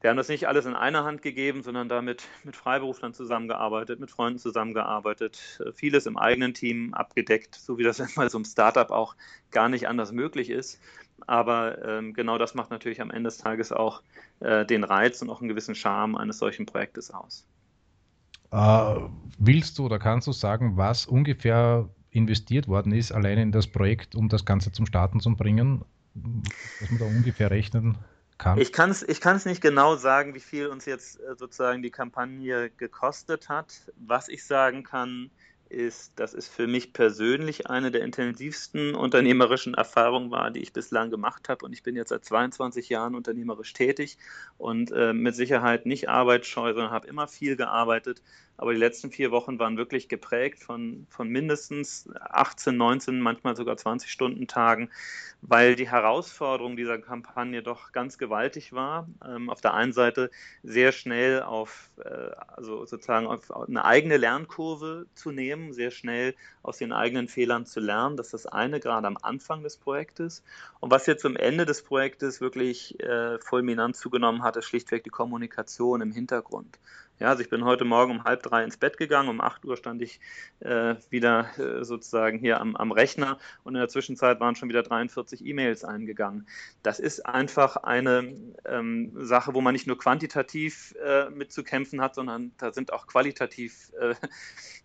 Wir 0.03 0.09
haben 0.09 0.17
das 0.17 0.27
nicht 0.27 0.49
alles 0.49 0.65
in 0.65 0.75
einer 0.75 1.05
Hand 1.05 1.21
gegeben, 1.21 1.63
sondern 1.63 1.87
damit 1.87 2.23
mit 2.43 2.57
Freiberuflern 2.57 3.13
zusammengearbeitet, 3.13 4.01
mit 4.01 4.11
Freunden 4.11 4.37
zusammengearbeitet, 4.37 5.61
äh, 5.65 5.71
vieles 5.71 6.05
im 6.07 6.17
eigenen 6.17 6.53
Team 6.53 6.93
abgedeckt, 6.93 7.55
so 7.55 7.77
wie 7.77 7.83
das 7.83 7.99
bei 8.17 8.27
so 8.27 8.37
einem 8.37 8.43
Startup 8.43 8.91
auch 8.91 9.15
gar 9.51 9.69
nicht 9.69 9.87
anders 9.87 10.11
möglich 10.11 10.49
ist. 10.49 10.81
Aber 11.25 11.83
ähm, 11.85 12.13
genau 12.13 12.37
das 12.37 12.53
macht 12.53 12.69
natürlich 12.69 13.01
am 13.01 13.11
Ende 13.11 13.29
des 13.29 13.37
Tages 13.37 13.71
auch 13.71 14.01
äh, 14.39 14.65
den 14.65 14.83
Reiz 14.83 15.21
und 15.21 15.29
auch 15.29 15.39
einen 15.39 15.49
gewissen 15.49 15.75
Charme 15.75 16.15
eines 16.15 16.37
solchen 16.37 16.65
Projektes 16.65 17.11
aus. 17.11 17.45
Äh, 18.51 18.95
willst 19.39 19.77
du 19.77 19.85
oder 19.85 19.99
kannst 19.99 20.27
du 20.27 20.31
sagen, 20.31 20.77
was 20.77 21.05
ungefähr 21.05 21.89
investiert 22.11 22.67
worden 22.67 22.91
ist, 22.91 23.11
allein 23.11 23.37
in 23.37 23.51
das 23.51 23.67
Projekt, 23.67 24.15
um 24.15 24.29
das 24.29 24.45
Ganze 24.45 24.71
zum 24.71 24.85
Starten 24.85 25.19
zu 25.19 25.35
bringen? 25.35 25.83
Was 26.13 26.91
man 26.91 26.99
da 26.99 27.05
ungefähr 27.05 27.49
rechnen 27.49 27.97
kann? 28.37 28.59
Ich 28.59 28.71
kann 28.71 28.91
es 28.91 29.01
ich 29.01 29.45
nicht 29.45 29.61
genau 29.61 29.95
sagen, 29.95 30.35
wie 30.35 30.39
viel 30.39 30.67
uns 30.67 30.85
jetzt 30.85 31.19
äh, 31.19 31.35
sozusagen 31.35 31.81
die 31.81 31.89
Kampagne 31.89 32.69
gekostet 32.69 33.49
hat. 33.49 33.91
Was 33.95 34.29
ich 34.29 34.45
sagen 34.45 34.83
kann, 34.83 35.31
ist, 35.73 36.13
dass 36.17 36.33
es 36.33 36.47
für 36.47 36.67
mich 36.67 36.93
persönlich 36.93 37.67
eine 37.67 37.91
der 37.91 38.01
intensivsten 38.01 38.95
unternehmerischen 38.95 39.73
Erfahrungen 39.73 40.31
war, 40.31 40.51
die 40.51 40.61
ich 40.61 40.73
bislang 40.73 41.09
gemacht 41.09 41.49
habe. 41.49 41.65
Und 41.65 41.73
ich 41.73 41.83
bin 41.83 41.95
jetzt 41.95 42.09
seit 42.09 42.23
22 42.23 42.89
Jahren 42.89 43.15
unternehmerisch 43.15 43.73
tätig 43.73 44.17
und 44.57 44.91
äh, 44.91 45.13
mit 45.13 45.35
Sicherheit 45.35 45.85
nicht 45.85 46.09
arbeitsscheu, 46.09 46.73
sondern 46.73 46.91
habe 46.91 47.07
immer 47.07 47.27
viel 47.27 47.55
gearbeitet 47.55 48.21
aber 48.63 48.71
die 48.71 48.79
letzten 48.79 49.11
vier 49.11 49.31
Wochen 49.31 49.59
waren 49.59 49.75
wirklich 49.75 50.07
geprägt 50.07 50.63
von, 50.63 51.05
von 51.09 51.27
mindestens 51.27 52.09
18, 52.17 52.77
19, 52.77 53.19
manchmal 53.19 53.57
sogar 53.57 53.75
20 53.75 54.09
Stunden 54.09 54.47
Tagen, 54.47 54.89
weil 55.41 55.75
die 55.75 55.91
Herausforderung 55.91 56.77
dieser 56.77 56.97
Kampagne 56.97 57.61
doch 57.61 57.91
ganz 57.91 58.17
gewaltig 58.17 58.71
war. 58.71 59.09
Ähm, 59.27 59.49
auf 59.49 59.59
der 59.59 59.73
einen 59.73 59.91
Seite 59.91 60.31
sehr 60.63 60.93
schnell 60.93 61.41
auf, 61.41 61.89
äh, 62.05 62.07
also 62.55 62.85
sozusagen 62.85 63.27
auf 63.27 63.51
eine 63.51 63.83
eigene 63.83 64.15
Lernkurve 64.15 65.07
zu 65.13 65.31
nehmen, 65.31 65.73
sehr 65.73 65.91
schnell 65.91 66.33
aus 66.61 66.77
den 66.77 66.93
eigenen 66.93 67.27
Fehlern 67.27 67.65
zu 67.65 67.81
lernen. 67.81 68.15
Das 68.15 68.27
ist 68.27 68.45
das 68.45 68.45
eine, 68.45 68.79
gerade 68.79 69.07
am 69.07 69.17
Anfang 69.21 69.63
des 69.63 69.75
Projektes. 69.75 70.41
Und 70.79 70.89
was 70.89 71.05
jetzt 71.05 71.23
zum 71.23 71.35
Ende 71.35 71.65
des 71.65 71.83
Projektes 71.83 72.39
wirklich 72.39 72.97
äh, 73.01 73.39
fulminant 73.39 73.97
zugenommen 73.97 74.41
hat, 74.41 74.55
ist 74.55 74.67
schlichtweg 74.67 75.03
die 75.03 75.09
Kommunikation 75.09 75.99
im 75.99 76.13
Hintergrund. 76.13 76.79
Ja, 77.23 77.29
also 77.29 77.41
ich 77.41 77.49
bin 77.49 77.63
heute 77.63 77.85
Morgen 77.85 78.11
um 78.11 78.23
halb 78.25 78.43
drei 78.43 78.65
ins 78.65 78.75
Bett 78.75 78.97
gegangen, 78.97 79.29
um 79.29 79.39
acht 79.39 79.63
Uhr 79.63 79.77
stand 79.77 80.01
ich 80.01 80.19
äh, 80.59 80.95
wieder 81.09 81.57
äh, 81.57 81.85
sozusagen 81.85 82.37
hier 82.37 82.59
am, 82.59 82.75
am, 82.75 82.91
Rechner 82.91 83.39
und 83.63 83.75
in 83.75 83.79
der 83.79 83.87
Zwischenzeit 83.87 84.41
waren 84.41 84.57
schon 84.57 84.67
wieder 84.67 84.83
43 84.83 85.45
E-Mails 85.45 85.85
eingegangen. 85.85 86.45
Das 86.81 86.99
ist 86.99 87.25
einfach 87.25 87.77
eine 87.77 88.35
ähm, 88.65 89.13
Sache, 89.15 89.53
wo 89.53 89.61
man 89.61 89.71
nicht 89.71 89.87
nur 89.87 89.97
quantitativ 89.97 90.95
äh, 91.01 91.29
mitzukämpfen 91.29 92.01
hat, 92.01 92.13
sondern 92.13 92.51
da 92.57 92.73
sind 92.73 92.91
auch 92.91 93.07
qualitativ 93.07 93.93
äh, 94.01 94.15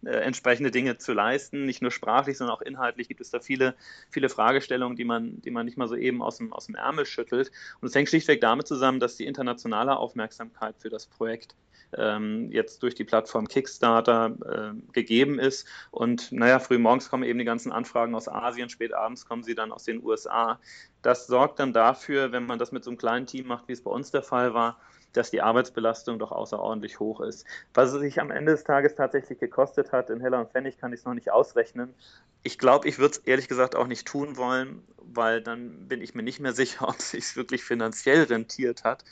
äh, 0.08 0.20
entsprechende 0.20 0.70
Dinge 0.70 0.96
zu 0.96 1.14
leisten. 1.14 1.64
Nicht 1.64 1.82
nur 1.82 1.90
sprachlich, 1.90 2.38
sondern 2.38 2.56
auch 2.56 2.62
inhaltlich 2.62 3.08
gibt 3.08 3.20
es 3.20 3.30
da 3.30 3.40
viele, 3.40 3.74
viele 4.10 4.28
Fragestellungen, 4.28 4.96
die 4.96 5.04
man, 5.04 5.42
die 5.42 5.50
man 5.50 5.66
nicht 5.66 5.76
mal 5.76 5.88
so 5.88 5.96
eben 5.96 6.22
aus 6.22 6.36
dem, 6.36 6.52
aus 6.52 6.66
dem 6.66 6.76
Ärmel 6.76 7.04
schüttelt. 7.04 7.50
Und 7.80 7.88
es 7.88 7.96
hängt 7.96 8.08
schlichtweg 8.08 8.40
damit 8.40 8.68
zusammen, 8.68 9.00
dass 9.00 9.16
die 9.16 9.26
internationale 9.26 9.96
Aufmerksamkeit 9.96 10.76
für 10.78 10.88
das 10.88 11.08
Projekt 11.08 11.56
ähm, 11.96 12.27
jetzt 12.50 12.82
durch 12.82 12.94
die 12.94 13.04
Plattform 13.04 13.48
Kickstarter 13.48 14.36
äh, 14.74 14.92
gegeben 14.92 15.38
ist. 15.38 15.66
Und 15.90 16.32
naja, 16.32 16.58
früh 16.58 16.78
morgens 16.78 17.10
kommen 17.10 17.24
eben 17.24 17.38
die 17.38 17.44
ganzen 17.44 17.72
Anfragen 17.72 18.14
aus 18.14 18.28
Asien, 18.28 18.68
spät 18.68 18.92
abends 18.92 19.26
kommen 19.26 19.42
sie 19.42 19.54
dann 19.54 19.72
aus 19.72 19.84
den 19.84 20.02
USA. 20.04 20.58
Das 21.02 21.26
sorgt 21.26 21.58
dann 21.58 21.72
dafür, 21.72 22.32
wenn 22.32 22.46
man 22.46 22.58
das 22.58 22.72
mit 22.72 22.84
so 22.84 22.90
einem 22.90 22.98
kleinen 22.98 23.26
Team 23.26 23.46
macht, 23.46 23.68
wie 23.68 23.72
es 23.72 23.82
bei 23.82 23.90
uns 23.90 24.10
der 24.10 24.22
Fall 24.22 24.54
war, 24.54 24.78
dass 25.12 25.30
die 25.30 25.40
Arbeitsbelastung 25.40 26.18
doch 26.18 26.32
außerordentlich 26.32 27.00
hoch 27.00 27.20
ist. 27.20 27.46
Was 27.74 27.92
es 27.92 28.00
sich 28.00 28.20
am 28.20 28.30
Ende 28.30 28.52
des 28.52 28.64
Tages 28.64 28.94
tatsächlich 28.94 29.38
gekostet 29.38 29.92
hat, 29.92 30.10
in 30.10 30.20
Heller 30.20 30.40
und 30.40 30.50
Pfennig 30.50 30.78
kann 30.78 30.92
ich 30.92 31.00
es 31.00 31.06
noch 31.06 31.14
nicht 31.14 31.30
ausrechnen. 31.30 31.94
Ich 32.42 32.58
glaube, 32.58 32.88
ich 32.88 32.98
würde 32.98 33.12
es 33.12 33.18
ehrlich 33.18 33.48
gesagt 33.48 33.74
auch 33.74 33.86
nicht 33.86 34.06
tun 34.06 34.36
wollen, 34.36 34.82
weil 34.98 35.42
dann 35.42 35.88
bin 35.88 36.02
ich 36.02 36.14
mir 36.14 36.22
nicht 36.22 36.40
mehr 36.40 36.52
sicher, 36.54 36.88
ob 36.88 36.98
es 36.98 37.10
sich 37.10 37.36
wirklich 37.36 37.64
finanziell 37.64 38.24
rentiert 38.24 38.84
hat 38.84 39.04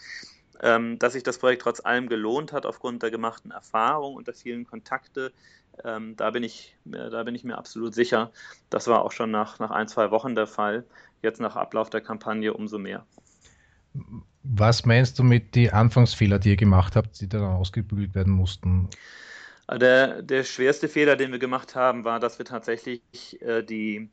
ähm, 0.62 0.98
dass 0.98 1.12
sich 1.14 1.22
das 1.22 1.38
Projekt 1.38 1.62
trotz 1.62 1.80
allem 1.80 2.08
gelohnt 2.08 2.52
hat 2.52 2.66
aufgrund 2.66 3.02
der 3.02 3.10
gemachten 3.10 3.50
Erfahrung 3.50 4.14
und 4.14 4.26
der 4.26 4.34
vielen 4.34 4.66
Kontakte. 4.66 5.32
Ähm, 5.84 6.16
da, 6.16 6.30
bin 6.30 6.42
ich, 6.42 6.76
äh, 6.86 7.10
da 7.10 7.22
bin 7.22 7.34
ich 7.34 7.44
mir 7.44 7.58
absolut 7.58 7.94
sicher. 7.94 8.30
Das 8.70 8.86
war 8.86 9.04
auch 9.04 9.12
schon 9.12 9.30
nach, 9.30 9.58
nach 9.58 9.70
ein, 9.70 9.88
zwei 9.88 10.10
Wochen 10.10 10.34
der 10.34 10.46
Fall. 10.46 10.84
Jetzt 11.22 11.40
nach 11.40 11.56
Ablauf 11.56 11.90
der 11.90 12.00
Kampagne 12.00 12.54
umso 12.54 12.78
mehr. 12.78 13.04
Was 14.42 14.84
meinst 14.84 15.18
du 15.18 15.22
mit 15.22 15.54
den 15.54 15.72
Anfangsfehler, 15.72 16.38
die 16.38 16.50
ihr 16.50 16.56
gemacht 16.56 16.96
habt, 16.96 17.20
die 17.20 17.28
dann 17.28 17.42
ausgebügelt 17.42 18.14
werden 18.14 18.32
mussten? 18.32 18.88
Der, 19.68 20.22
der 20.22 20.44
schwerste 20.44 20.88
Fehler, 20.88 21.16
den 21.16 21.32
wir 21.32 21.40
gemacht 21.40 21.74
haben, 21.74 22.04
war, 22.04 22.20
dass 22.20 22.38
wir 22.38 22.46
tatsächlich 22.46 23.42
äh, 23.42 23.62
die, 23.62 24.08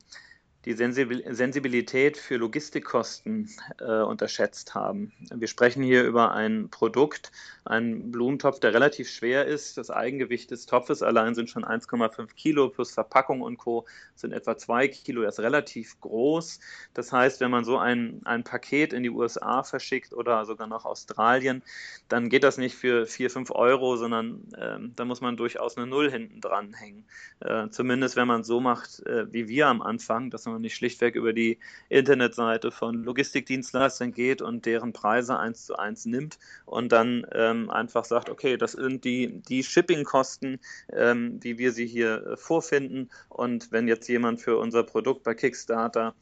die 0.64 0.72
Sensibilität 0.72 2.16
für 2.16 2.36
Logistikkosten 2.36 3.50
äh, 3.80 4.00
unterschätzt 4.00 4.74
haben. 4.74 5.12
Wir 5.34 5.48
sprechen 5.48 5.82
hier 5.82 6.04
über 6.04 6.32
ein 6.32 6.70
Produkt, 6.70 7.32
einen 7.64 8.10
Blumentopf, 8.10 8.60
der 8.60 8.72
relativ 8.72 9.10
schwer 9.10 9.46
ist. 9.46 9.76
Das 9.76 9.90
Eigengewicht 9.90 10.50
des 10.50 10.66
Topfes 10.66 11.02
allein 11.02 11.34
sind 11.34 11.50
schon 11.50 11.64
1,5 11.64 12.34
Kilo 12.34 12.68
plus 12.68 12.92
Verpackung 12.92 13.42
und 13.42 13.58
Co. 13.58 13.86
sind 14.14 14.32
etwa 14.32 14.56
2 14.56 14.88
Kilo. 14.88 15.22
Er 15.22 15.28
ist 15.28 15.40
relativ 15.40 16.00
groß. 16.00 16.60
Das 16.94 17.12
heißt, 17.12 17.40
wenn 17.40 17.50
man 17.50 17.64
so 17.64 17.78
ein, 17.78 18.20
ein 18.24 18.44
Paket 18.44 18.92
in 18.92 19.02
die 19.02 19.10
USA 19.10 19.62
verschickt 19.62 20.14
oder 20.14 20.44
sogar 20.46 20.66
nach 20.66 20.84
Australien, 20.84 21.62
dann 22.08 22.28
geht 22.28 22.44
das 22.44 22.58
nicht 22.58 22.74
für 22.74 23.06
4, 23.06 23.30
5 23.30 23.50
Euro, 23.50 23.96
sondern 23.96 24.40
äh, 24.56 24.78
da 24.96 25.04
muss 25.04 25.20
man 25.20 25.36
durchaus 25.36 25.76
eine 25.76 25.86
Null 25.86 26.10
hinten 26.10 26.40
dran 26.40 26.72
hängen. 26.74 27.04
Äh, 27.40 27.68
zumindest 27.68 28.16
wenn 28.16 28.28
man 28.28 28.44
so 28.44 28.60
macht, 28.60 29.00
äh, 29.06 29.32
wie 29.32 29.48
wir 29.48 29.68
am 29.68 29.82
Anfang, 29.82 30.30
dass 30.30 30.46
man 30.46 30.53
nicht 30.58 30.74
schlichtweg 30.74 31.14
über 31.14 31.32
die 31.32 31.58
Internetseite 31.88 32.70
von 32.70 33.04
Logistikdienstleistern 33.04 34.12
geht 34.12 34.42
und 34.42 34.66
deren 34.66 34.92
Preise 34.92 35.38
eins 35.38 35.66
zu 35.66 35.76
eins 35.76 36.04
nimmt 36.04 36.38
und 36.66 36.92
dann 36.92 37.26
ähm, 37.32 37.70
einfach 37.70 38.04
sagt, 38.04 38.30
okay, 38.30 38.56
das 38.56 38.72
sind 38.72 39.04
die, 39.04 39.42
die 39.48 39.62
Shipping-Kosten, 39.62 40.60
ähm, 40.92 41.38
wie 41.42 41.58
wir 41.58 41.72
sie 41.72 41.86
hier 41.86 42.26
äh, 42.26 42.36
vorfinden. 42.36 43.10
Und 43.28 43.72
wenn 43.72 43.88
jetzt 43.88 44.08
jemand 44.08 44.40
für 44.40 44.58
unser 44.58 44.82
Produkt 44.82 45.22
bei 45.22 45.34
Kickstarter 45.34 46.14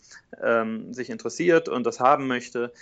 ähm, 0.43 0.93
sich 0.93 1.11
interessiert 1.11 1.69
und 1.69 1.85
das 1.85 2.01
haben 2.01 2.27
möchte, 2.27 2.73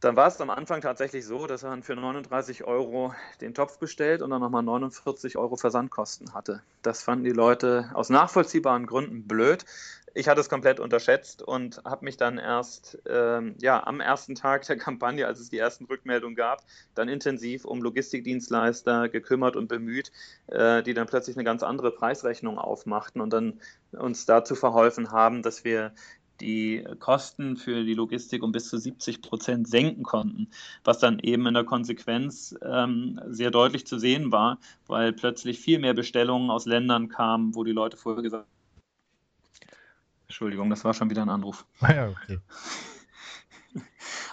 dann 0.00 0.14
war 0.14 0.28
es 0.28 0.40
am 0.40 0.50
Anfang 0.50 0.80
tatsächlich 0.80 1.26
so, 1.26 1.46
dass 1.46 1.62
dann 1.62 1.82
für 1.82 1.96
39 1.96 2.64
Euro 2.64 3.12
den 3.40 3.52
Topf 3.52 3.78
bestellt 3.78 4.22
und 4.22 4.30
dann 4.30 4.40
nochmal 4.40 4.62
49 4.62 5.36
Euro 5.36 5.56
Versandkosten 5.56 6.34
hatte. 6.34 6.62
Das 6.82 7.02
fanden 7.02 7.24
die 7.24 7.32
Leute 7.32 7.90
aus 7.94 8.08
nachvollziehbaren 8.08 8.86
Gründen 8.86 9.26
blöd 9.26 9.64
ich 10.18 10.26
hatte 10.26 10.40
es 10.40 10.48
komplett 10.48 10.80
unterschätzt 10.80 11.42
und 11.42 11.80
habe 11.84 12.04
mich 12.04 12.16
dann 12.16 12.38
erst 12.38 12.98
ähm, 13.08 13.54
ja, 13.60 13.86
am 13.86 14.00
ersten 14.00 14.34
Tag 14.34 14.66
der 14.66 14.76
Kampagne, 14.76 15.24
als 15.28 15.38
es 15.38 15.48
die 15.48 15.58
ersten 15.58 15.84
Rückmeldungen 15.84 16.34
gab, 16.34 16.64
dann 16.96 17.08
intensiv 17.08 17.64
um 17.64 17.80
Logistikdienstleister 17.80 19.08
gekümmert 19.08 19.54
und 19.54 19.68
bemüht, 19.68 20.10
äh, 20.48 20.82
die 20.82 20.92
dann 20.92 21.06
plötzlich 21.06 21.36
eine 21.36 21.44
ganz 21.44 21.62
andere 21.62 21.92
Preisrechnung 21.92 22.58
aufmachten 22.58 23.20
und 23.20 23.32
dann 23.32 23.60
uns 23.92 24.26
dazu 24.26 24.56
verholfen 24.56 25.12
haben, 25.12 25.42
dass 25.42 25.62
wir 25.62 25.92
die 26.40 26.84
Kosten 26.98 27.56
für 27.56 27.84
die 27.84 27.94
Logistik 27.94 28.42
um 28.42 28.50
bis 28.50 28.68
zu 28.68 28.76
70 28.76 29.22
Prozent 29.22 29.68
senken 29.68 30.02
konnten, 30.02 30.48
was 30.82 30.98
dann 30.98 31.20
eben 31.20 31.46
in 31.46 31.54
der 31.54 31.64
Konsequenz 31.64 32.56
ähm, 32.62 33.20
sehr 33.28 33.52
deutlich 33.52 33.86
zu 33.86 34.00
sehen 34.00 34.32
war, 34.32 34.58
weil 34.88 35.12
plötzlich 35.12 35.60
viel 35.60 35.78
mehr 35.78 35.94
Bestellungen 35.94 36.50
aus 36.50 36.66
Ländern 36.66 37.08
kamen, 37.08 37.54
wo 37.54 37.62
die 37.62 37.72
Leute 37.72 37.96
vorher 37.96 38.22
gesagt 38.22 38.46
haben, 38.46 38.57
Entschuldigung, 40.28 40.68
das 40.68 40.84
war 40.84 40.92
schon 40.92 41.08
wieder 41.08 41.22
ein 41.22 41.30
Anruf. 41.30 41.66
Ah 41.80 41.92
ja, 41.94 42.08
okay. 42.08 42.38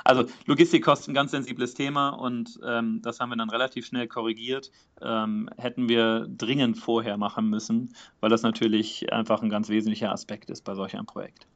Also 0.04 0.26
Logistikkosten, 0.46 1.14
ganz 1.14 1.32
sensibles 1.32 1.74
Thema 1.74 2.10
und 2.10 2.60
ähm, 2.64 3.02
das 3.02 3.20
haben 3.20 3.30
wir 3.30 3.38
dann 3.38 3.50
relativ 3.50 3.88
schnell 3.88 4.08
korrigiert. 4.08 4.72
Ähm, 5.02 5.50
hätten 5.58 5.90
wir 5.90 6.28
dringend 6.28 6.78
vorher 6.78 7.18
machen 7.18 7.50
müssen, 7.50 7.96
weil 8.20 8.30
das 8.30 8.44
natürlich 8.44 9.12
einfach 9.12 9.42
ein 9.42 9.50
ganz 9.50 9.70
wesentlicher 9.70 10.12
Aspekt 10.12 10.50
ist 10.50 10.64
bei 10.64 10.76
solch 10.76 10.94
einem 10.94 11.08
Projekt. 11.08 11.48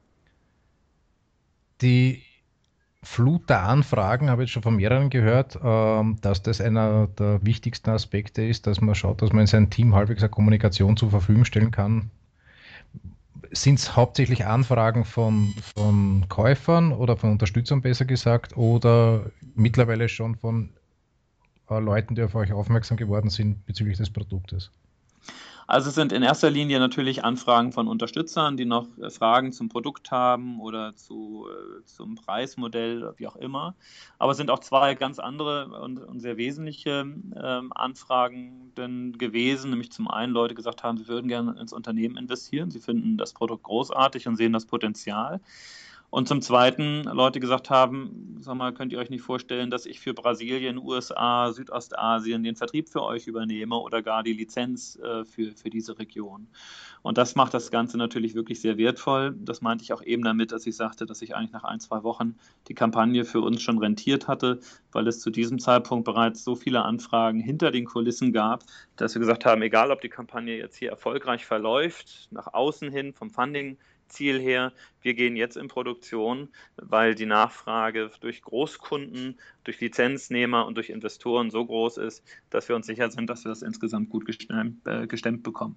Die 1.82 2.24
Flut 3.04 3.50
der 3.50 3.64
Anfragen 3.64 4.30
habe 4.30 4.44
ich 4.46 4.52
schon 4.52 4.64
von 4.64 4.76
mehreren 4.76 5.10
gehört, 5.10 5.60
ähm, 5.62 6.18
dass 6.22 6.42
das 6.42 6.60
einer 6.60 7.08
der 7.08 7.46
wichtigsten 7.46 7.92
Aspekte 7.92 8.44
ist, 8.44 8.68
dass 8.68 8.82
man 8.82 8.96
schaut, 8.96 9.22
dass 9.22 9.32
man 9.32 9.42
in 9.42 9.48
seinem 9.48 9.70
Team 9.70 9.94
halbwegs 9.94 10.24
eine 10.24 10.30
Kommunikation 10.32 10.98
zur 10.98 11.12
Verfügung 11.12 11.46
stellen 11.46 11.72
kann, 11.72 12.10
sind 13.52 13.80
es 13.80 13.96
hauptsächlich 13.96 14.46
Anfragen 14.46 15.06
von, 15.06 15.54
von 15.76 16.26
Käufern 16.30 16.92
oder 16.92 17.18
von 17.18 17.32
Unterstützern 17.32 17.82
besser 17.82 18.06
gesagt 18.06 18.56
oder 18.58 19.32
mittlerweile 19.56 20.10
schon 20.10 20.36
von 20.36 20.70
äh, 21.70 21.80
Leuten, 21.80 22.16
die 22.16 22.24
auf 22.24 22.36
euch 22.36 22.52
aufmerksam 22.52 22.98
geworden 22.98 23.30
sind 23.30 23.66
bezüglich 23.66 23.98
des 23.98 24.10
Produktes? 24.10 24.72
Also 25.70 25.90
es 25.90 25.96
sind 25.96 26.12
in 26.14 26.24
erster 26.24 26.50
Linie 26.50 26.80
natürlich 26.80 27.24
Anfragen 27.24 27.72
von 27.72 27.88
Unterstützern, 27.88 28.58
die 28.58 28.66
noch 28.66 28.88
äh, 28.98 29.12
Fragen 29.12 29.52
zum 29.52 29.70
Produkt 29.70 30.10
haben 30.10 30.60
oder 30.60 30.96
zu, 30.96 31.46
äh, 31.48 31.86
zum 31.86 32.16
Preismodell, 32.16 33.14
wie 33.18 33.28
auch 33.28 33.36
immer. 33.36 33.76
Aber 34.18 34.32
es 34.32 34.38
sind 34.38 34.50
auch 34.50 34.62
zwei 34.62 34.96
ganz 34.96 35.20
andere 35.20 35.68
und, 35.80 36.00
und 36.00 36.22
sehr 36.22 36.38
wesentliche 36.38 37.06
ähm, 37.36 37.72
Anfragen 37.76 38.74
denn 38.78 39.16
gewesen, 39.20 39.70
nämlich 39.70 39.92
zum 39.92 40.08
einen 40.08 40.34
Leute 40.34 40.56
gesagt 40.56 40.82
haben, 40.82 40.98
sie 40.98 41.08
würden 41.08 41.28
gerne 41.28 41.56
ins 41.62 41.72
Unternehmen 41.72 42.18
investieren, 42.18 42.72
sie 42.72 42.80
finden 42.80 43.18
das 43.18 43.34
Produkt 43.34 43.62
großartig 43.62 44.28
und 44.28 44.38
sehen 44.38 44.54
das 44.54 44.66
Potenzial. 44.66 45.40
Und 46.12 46.28
zum 46.28 46.42
Zweiten 46.42 47.04
Leute 47.04 47.40
gesagt 47.40 47.70
haben, 47.70 48.38
sag 48.40 48.56
mal, 48.56 48.74
könnt 48.74 48.92
ihr 48.92 48.98
euch 48.98 49.12
nicht 49.12 49.22
vorstellen, 49.22 49.70
dass 49.70 49.86
ich 49.86 50.00
für 50.00 50.16
Brasilien, 50.16 50.80
USA, 50.80 51.52
Südostasien 51.52 52.42
den 52.42 52.56
Vertrieb 52.56 52.90
für 52.90 53.04
euch 53.04 53.28
übernehme 53.28 53.76
oder 53.78 54.02
gar 54.02 54.24
die 54.24 54.34
Lizenz 54.34 54.96
äh, 54.96 55.24
für, 55.24 55.52
für 55.52 55.70
diese 55.70 56.00
Region. 56.00 56.48
Und 57.04 57.20
das 57.20 57.36
macht 57.36 57.54
das 57.54 57.70
Ganze 57.70 57.98
natürlich 57.98 58.34
wirklich 58.34 58.60
sehr 58.60 58.78
wertvoll. 58.78 59.36
Das 59.40 59.62
meinte 59.62 59.84
ich 59.84 59.94
auch 59.94 60.02
eben 60.02 60.24
damit, 60.24 60.52
dass 60.52 60.66
ich 60.66 60.76
sagte, 60.76 61.06
dass 61.06 61.22
ich 61.22 61.36
eigentlich 61.36 61.52
nach 61.52 61.64
ein, 61.64 61.80
zwei 61.80 62.02
Wochen 62.04 62.36
die 62.68 62.74
Kampagne 62.74 63.24
für 63.24 63.42
uns 63.42 63.62
schon 63.62 63.78
rentiert 63.78 64.28
hatte, 64.28 64.60
weil 64.92 65.08
es 65.08 65.20
zu 65.20 65.30
diesem 65.30 65.60
Zeitpunkt 65.60 66.06
bereits 66.06 66.44
so 66.44 66.56
viele 66.56 66.84
Anfragen 66.84 67.40
hinter 67.40 67.70
den 67.70 67.86
Kulissen 67.86 68.34
gab, 68.34 68.64
dass 68.96 69.14
wir 69.14 69.20
gesagt 69.20 69.46
haben, 69.46 69.62
egal 69.62 69.92
ob 69.92 70.02
die 70.02 70.10
Kampagne 70.10 70.58
jetzt 70.58 70.76
hier 70.76 70.90
erfolgreich 70.90 71.46
verläuft, 71.46 72.28
nach 72.32 72.48
außen 72.48 72.92
hin 72.92 73.14
vom 73.14 73.30
Funding 73.30 73.78
Ziel 74.10 74.40
her, 74.40 74.74
wir 75.02 75.14
gehen 75.14 75.36
jetzt 75.36 75.58
in 75.58 75.68
Produktion, 75.68 76.50
weil 76.76 77.16
die 77.16 77.26
Nachfrage 77.26 78.12
durch 78.20 78.42
Großkunden, 78.42 79.40
durch 79.64 79.80
Lizenznehmer 79.80 80.66
und 80.66 80.76
durch 80.76 80.90
Investoren 80.90 81.50
so 81.50 81.66
groß 81.66 81.98
ist, 81.98 82.24
dass 82.50 82.68
wir 82.68 82.76
uns 82.76 82.88
sicher 82.88 83.10
sind, 83.10 83.30
dass 83.30 83.46
wir 83.46 83.50
das 83.50 83.62
insgesamt 83.62 84.10
gut 84.10 84.26
gestemmt, 84.26 84.86
äh, 84.86 85.08
gestemmt 85.08 85.44
bekommen. 85.44 85.76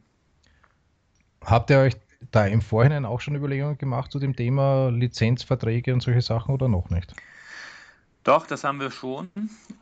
Habt 1.44 1.70
ihr 1.70 1.78
euch 1.78 1.94
da 2.30 2.46
im 2.46 2.60
Vorhinein 2.60 3.04
auch 3.04 3.20
schon 3.20 3.34
Überlegungen 3.34 3.78
gemacht 3.78 4.12
zu 4.12 4.18
dem 4.18 4.36
Thema 4.36 4.90
Lizenzverträge 4.90 5.92
und 5.92 6.00
solche 6.00 6.20
Sachen 6.22 6.54
oder 6.54 6.68
noch 6.68 6.90
nicht? 6.90 7.14
Doch, 8.24 8.46
das 8.46 8.62
haben 8.62 8.78
wir 8.78 8.92
schon. 8.92 9.30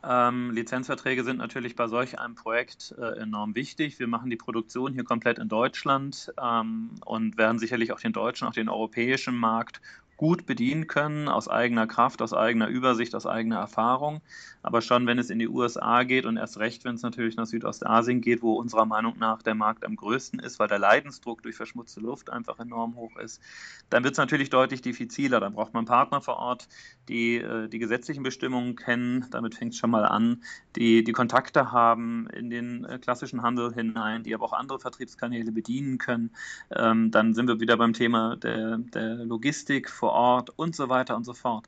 Ähm, 0.03 0.49
Lizenzverträge 0.51 1.23
sind 1.23 1.37
natürlich 1.37 1.75
bei 1.75 1.87
solch 1.87 2.17
einem 2.17 2.33
Projekt 2.33 2.95
äh, 2.97 3.19
enorm 3.19 3.53
wichtig. 3.53 3.99
Wir 3.99 4.07
machen 4.07 4.31
die 4.31 4.35
Produktion 4.35 4.93
hier 4.93 5.03
komplett 5.03 5.37
in 5.37 5.47
Deutschland 5.47 6.33
ähm, 6.41 6.89
und 7.05 7.37
werden 7.37 7.59
sicherlich 7.59 7.91
auch 7.91 7.99
den 7.99 8.13
deutschen, 8.13 8.47
auch 8.47 8.53
den 8.53 8.67
europäischen 8.67 9.35
Markt 9.35 9.79
gut 10.21 10.45
bedienen 10.45 10.85
können, 10.85 11.27
aus 11.27 11.47
eigener 11.47 11.87
Kraft, 11.87 12.21
aus 12.21 12.31
eigener 12.31 12.67
Übersicht, 12.67 13.15
aus 13.15 13.25
eigener 13.25 13.57
Erfahrung. 13.57 14.21
Aber 14.61 14.81
schon, 14.81 15.07
wenn 15.07 15.17
es 15.17 15.31
in 15.31 15.39
die 15.39 15.47
USA 15.47 16.03
geht 16.03 16.27
und 16.27 16.37
erst 16.37 16.59
recht, 16.59 16.85
wenn 16.85 16.93
es 16.93 17.01
natürlich 17.01 17.37
nach 17.37 17.47
Südostasien 17.47 18.21
geht, 18.21 18.43
wo 18.43 18.53
unserer 18.53 18.85
Meinung 18.85 19.17
nach 19.17 19.41
der 19.41 19.55
Markt 19.55 19.83
am 19.83 19.95
größten 19.95 20.37
ist, 20.37 20.59
weil 20.59 20.67
der 20.67 20.77
Leidensdruck 20.77 21.41
durch 21.41 21.55
verschmutzte 21.55 22.01
Luft 22.01 22.29
einfach 22.29 22.59
enorm 22.59 22.97
hoch 22.97 23.17
ist, 23.17 23.41
dann 23.89 24.03
wird 24.03 24.13
es 24.13 24.19
natürlich 24.19 24.51
deutlich 24.51 24.83
diffiziler. 24.83 25.39
Dann 25.39 25.53
braucht 25.53 25.73
man 25.73 25.85
Partner 25.85 26.21
vor 26.21 26.37
Ort, 26.37 26.67
die 27.09 27.37
äh, 27.37 27.67
die 27.67 27.79
gesetzlichen 27.79 28.21
Bestimmungen 28.21 28.75
kennen, 28.75 29.25
damit 29.31 29.55
fängt 29.55 29.73
es 29.73 29.79
schon 29.79 29.89
mal 29.89 30.05
an, 30.05 30.43
die 30.75 31.03
die 31.03 31.13
Kontakte 31.13 31.71
haben 31.71 32.27
in 32.29 32.51
den 32.51 32.85
äh, 32.85 32.99
klassischen 32.99 33.41
Handel 33.41 33.73
hinein, 33.73 34.21
die 34.21 34.35
aber 34.35 34.45
auch 34.45 34.53
andere 34.53 34.79
Vertriebskanäle 34.79 35.51
bedienen 35.51 35.97
können. 35.97 36.29
Ähm, 36.69 37.09
dann 37.09 37.33
sind 37.33 37.47
wir 37.47 37.59
wieder 37.59 37.77
beim 37.77 37.93
Thema 37.93 38.35
der, 38.35 38.77
der 38.77 39.15
Logistik 39.25 39.89
vor 39.89 40.10
Ort 40.11 40.51
und 40.55 40.75
so 40.75 40.89
weiter 40.89 41.15
und 41.15 41.25
so 41.25 41.33
fort. 41.33 41.67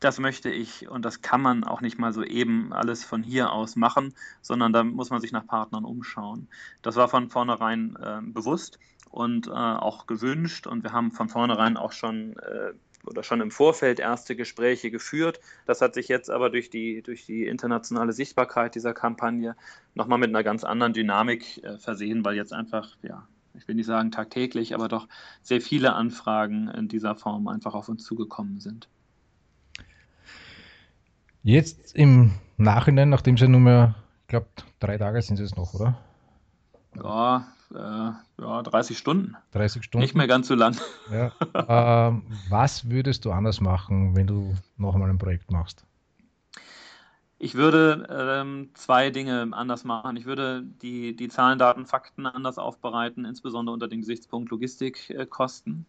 Das 0.00 0.18
möchte 0.18 0.50
ich 0.50 0.88
und 0.88 1.04
das 1.04 1.20
kann 1.20 1.42
man 1.42 1.62
auch 1.64 1.82
nicht 1.82 1.98
mal 1.98 2.12
so 2.12 2.24
eben 2.24 2.72
alles 2.72 3.04
von 3.04 3.22
hier 3.22 3.52
aus 3.52 3.76
machen, 3.76 4.14
sondern 4.40 4.72
da 4.72 4.82
muss 4.82 5.10
man 5.10 5.20
sich 5.20 5.30
nach 5.30 5.46
Partnern 5.46 5.84
umschauen. 5.84 6.48
Das 6.80 6.96
war 6.96 7.08
von 7.08 7.28
vornherein 7.28 7.96
äh, 7.96 8.20
bewusst 8.22 8.78
und 9.10 9.48
äh, 9.48 9.50
auch 9.50 10.06
gewünscht 10.06 10.66
und 10.66 10.84
wir 10.84 10.92
haben 10.92 11.10
von 11.10 11.28
vornherein 11.28 11.76
auch 11.76 11.92
schon 11.92 12.38
äh, 12.38 12.72
oder 13.06 13.22
schon 13.22 13.40
im 13.40 13.50
Vorfeld 13.50 13.98
erste 13.98 14.36
Gespräche 14.36 14.90
geführt. 14.90 15.40
Das 15.66 15.80
hat 15.80 15.94
sich 15.94 16.08
jetzt 16.08 16.30
aber 16.30 16.50
durch 16.50 16.70
die, 16.70 17.02
durch 17.02 17.26
die 17.26 17.46
internationale 17.46 18.12
Sichtbarkeit 18.12 18.74
dieser 18.74 18.94
Kampagne 18.94 19.56
nochmal 19.94 20.18
mit 20.18 20.30
einer 20.30 20.44
ganz 20.44 20.64
anderen 20.64 20.92
Dynamik 20.92 21.62
äh, 21.64 21.78
versehen, 21.78 22.24
weil 22.24 22.36
jetzt 22.36 22.52
einfach 22.52 22.96
ja, 23.02 23.26
ich 23.54 23.66
will 23.68 23.74
nicht 23.74 23.86
sagen 23.86 24.10
tagtäglich, 24.10 24.74
aber 24.74 24.88
doch 24.88 25.08
sehr 25.42 25.60
viele 25.60 25.94
Anfragen 25.94 26.68
in 26.68 26.88
dieser 26.88 27.14
Form 27.14 27.48
einfach 27.48 27.74
auf 27.74 27.88
uns 27.88 28.04
zugekommen 28.04 28.60
sind. 28.60 28.88
Jetzt 31.42 31.94
im 31.94 32.32
Nachhinein, 32.56 33.08
nachdem 33.08 33.36
Sie 33.36 33.48
nur 33.48 33.60
mehr, 33.60 33.94
ich 34.22 34.28
glaube, 34.28 34.48
drei 34.78 34.98
Tage 34.98 35.22
sind 35.22 35.40
es 35.40 35.56
noch, 35.56 35.72
oder? 35.74 35.96
Ja, 36.96 37.46
äh, 37.72 38.42
ja, 38.42 38.62
30 38.62 38.98
Stunden. 38.98 39.36
30 39.52 39.84
Stunden. 39.84 40.02
Nicht 40.02 40.14
mehr 40.14 40.26
ganz 40.26 40.48
so 40.48 40.54
lang. 40.54 40.76
Ja. 41.10 41.32
ähm, 42.08 42.24
was 42.48 42.90
würdest 42.90 43.24
du 43.24 43.32
anders 43.32 43.60
machen, 43.60 44.16
wenn 44.16 44.26
du 44.26 44.54
noch 44.76 44.94
einmal 44.94 45.08
ein 45.08 45.18
Projekt 45.18 45.50
machst? 45.50 45.84
Ich 47.42 47.54
würde 47.54 48.06
ähm, 48.10 48.68
zwei 48.74 49.08
Dinge 49.08 49.48
anders 49.52 49.84
machen. 49.84 50.14
Ich 50.18 50.26
würde 50.26 50.62
die, 50.62 51.16
die 51.16 51.28
Zahlen, 51.28 51.58
Daten, 51.58 51.86
Fakten 51.86 52.26
anders 52.26 52.58
aufbereiten, 52.58 53.24
insbesondere 53.24 53.72
unter 53.72 53.88
dem 53.88 54.00
Gesichtspunkt 54.00 54.50
Logistikkosten. 54.50 55.86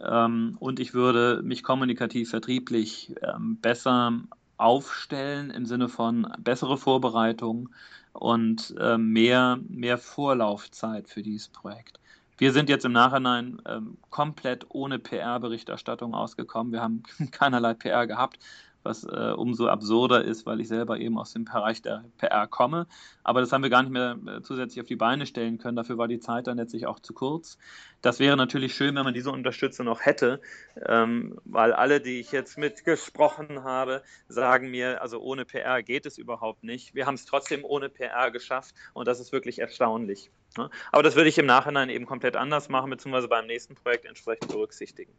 Ähm, 0.00 0.56
und 0.60 0.78
ich 0.78 0.94
würde 0.94 1.42
mich 1.42 1.64
kommunikativ, 1.64 2.30
vertrieblich 2.30 3.16
ähm, 3.20 3.58
besser 3.60 4.12
aufstellen 4.58 5.50
im 5.50 5.66
Sinne 5.66 5.88
von 5.88 6.32
bessere 6.38 6.78
Vorbereitung 6.78 7.70
und 8.12 8.72
äh, 8.78 8.96
mehr, 8.96 9.58
mehr 9.68 9.98
Vorlaufzeit 9.98 11.08
für 11.08 11.22
dieses 11.22 11.48
Projekt. 11.48 11.98
Wir 12.38 12.52
sind 12.52 12.68
jetzt 12.68 12.84
im 12.84 12.92
Nachhinein 12.92 13.60
ähm, 13.66 13.98
komplett 14.10 14.66
ohne 14.68 15.00
PR-Berichterstattung 15.00 16.14
ausgekommen. 16.14 16.72
Wir 16.72 16.80
haben 16.80 17.02
keinerlei 17.32 17.74
PR 17.74 18.06
gehabt, 18.06 18.38
was 18.82 19.04
äh, 19.04 19.32
umso 19.36 19.68
absurder 19.68 20.24
ist, 20.24 20.46
weil 20.46 20.60
ich 20.60 20.68
selber 20.68 20.98
eben 20.98 21.18
aus 21.18 21.32
dem 21.32 21.44
Bereich 21.44 21.82
der 21.82 22.04
PR 22.18 22.46
komme. 22.46 22.86
Aber 23.24 23.40
das 23.40 23.52
haben 23.52 23.62
wir 23.62 23.70
gar 23.70 23.82
nicht 23.82 23.92
mehr 23.92 24.18
äh, 24.26 24.42
zusätzlich 24.42 24.80
auf 24.80 24.86
die 24.86 24.96
Beine 24.96 25.26
stellen 25.26 25.58
können. 25.58 25.76
Dafür 25.76 25.98
war 25.98 26.08
die 26.08 26.20
Zeit 26.20 26.46
dann 26.46 26.56
letztlich 26.56 26.86
auch 26.86 26.98
zu 26.98 27.12
kurz. 27.12 27.58
Das 28.00 28.18
wäre 28.18 28.36
natürlich 28.36 28.74
schön, 28.74 28.94
wenn 28.96 29.04
man 29.04 29.14
diese 29.14 29.30
Unterstützung 29.30 29.86
noch 29.86 30.00
hätte, 30.00 30.40
ähm, 30.86 31.38
weil 31.44 31.72
alle, 31.72 32.00
die 32.00 32.18
ich 32.18 32.32
jetzt 32.32 32.58
mitgesprochen 32.58 33.62
habe, 33.62 34.02
sagen 34.28 34.70
mir, 34.70 35.00
also 35.02 35.20
ohne 35.20 35.44
PR 35.44 35.82
geht 35.82 36.06
es 36.06 36.18
überhaupt 36.18 36.64
nicht. 36.64 36.94
Wir 36.94 37.06
haben 37.06 37.14
es 37.14 37.24
trotzdem 37.24 37.64
ohne 37.64 37.88
PR 37.88 38.30
geschafft 38.30 38.74
und 38.92 39.06
das 39.06 39.20
ist 39.20 39.32
wirklich 39.32 39.60
erstaunlich. 39.60 40.30
Ne? 40.58 40.68
Aber 40.90 41.02
das 41.02 41.14
würde 41.14 41.28
ich 41.28 41.38
im 41.38 41.46
Nachhinein 41.46 41.88
eben 41.90 42.06
komplett 42.06 42.36
anders 42.36 42.68
machen, 42.68 42.90
beziehungsweise 42.90 43.28
beim 43.28 43.46
nächsten 43.46 43.74
Projekt 43.74 44.04
entsprechend 44.04 44.48
berücksichtigen. 44.48 45.12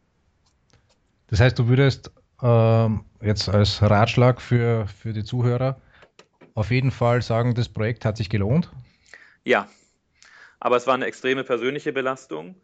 Das 1.28 1.40
heißt, 1.40 1.58
du 1.58 1.68
würdest 1.68 2.12
ähm, 2.42 3.04
jetzt 3.20 3.48
als 3.48 3.82
Ratschlag 3.82 4.40
für, 4.40 4.86
für 4.86 5.12
die 5.12 5.24
Zuhörer 5.24 5.80
auf 6.54 6.70
jeden 6.70 6.90
Fall 6.90 7.20
sagen, 7.22 7.54
das 7.54 7.68
Projekt 7.68 8.04
hat 8.04 8.16
sich 8.16 8.30
gelohnt? 8.30 8.70
Ja, 9.44 9.68
aber 10.60 10.76
es 10.76 10.86
war 10.86 10.94
eine 10.94 11.06
extreme 11.06 11.44
persönliche 11.44 11.92
Belastung. 11.92 12.54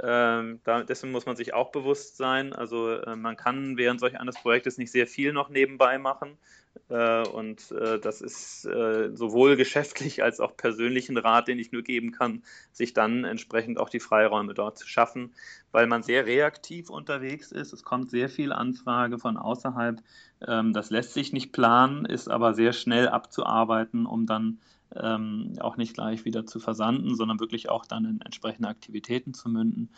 Ähm, 0.00 0.60
da, 0.64 0.82
dessen 0.82 1.12
muss 1.12 1.26
man 1.26 1.36
sich 1.36 1.54
auch 1.54 1.70
bewusst 1.70 2.16
sein. 2.16 2.52
Also 2.52 2.90
äh, 2.92 3.16
man 3.16 3.36
kann 3.36 3.76
während 3.76 4.00
solch 4.00 4.18
eines 4.18 4.36
Projektes 4.36 4.78
nicht 4.78 4.90
sehr 4.90 5.06
viel 5.06 5.32
noch 5.32 5.50
nebenbei 5.50 5.98
machen. 5.98 6.38
Äh, 6.88 7.26
und 7.28 7.70
äh, 7.72 7.98
das 7.98 8.22
ist 8.22 8.64
äh, 8.64 9.10
sowohl 9.14 9.56
geschäftlich 9.56 10.22
als 10.22 10.40
auch 10.40 10.56
persönlichen 10.56 11.18
Rat, 11.18 11.48
den 11.48 11.58
ich 11.58 11.72
nur 11.72 11.82
geben 11.82 12.12
kann, 12.12 12.42
sich 12.72 12.94
dann 12.94 13.24
entsprechend 13.24 13.78
auch 13.78 13.90
die 13.90 14.00
Freiräume 14.00 14.54
dort 14.54 14.78
zu 14.78 14.88
schaffen, 14.88 15.34
weil 15.70 15.86
man 15.86 16.02
sehr 16.02 16.26
reaktiv 16.26 16.88
unterwegs 16.88 17.52
ist. 17.52 17.72
Es 17.72 17.84
kommt 17.84 18.10
sehr 18.10 18.28
viel 18.28 18.52
Anfrage 18.52 19.18
von 19.18 19.36
außerhalb. 19.36 20.02
Ähm, 20.46 20.72
das 20.72 20.90
lässt 20.90 21.12
sich 21.12 21.32
nicht 21.32 21.52
planen, 21.52 22.06
ist 22.06 22.28
aber 22.28 22.54
sehr 22.54 22.72
schnell 22.72 23.08
abzuarbeiten, 23.08 24.06
um 24.06 24.26
dann 24.26 24.58
ähm, 25.00 25.54
auch 25.60 25.76
nicht 25.76 25.94
gleich 25.94 26.24
wieder 26.24 26.46
zu 26.46 26.60
versanden, 26.60 27.14
sondern 27.14 27.40
wirklich 27.40 27.68
auch 27.68 27.86
dann 27.86 28.04
in 28.04 28.20
entsprechende 28.20 28.68
Aktivitäten 28.68 29.34
zu 29.34 29.48
münden. 29.48 29.90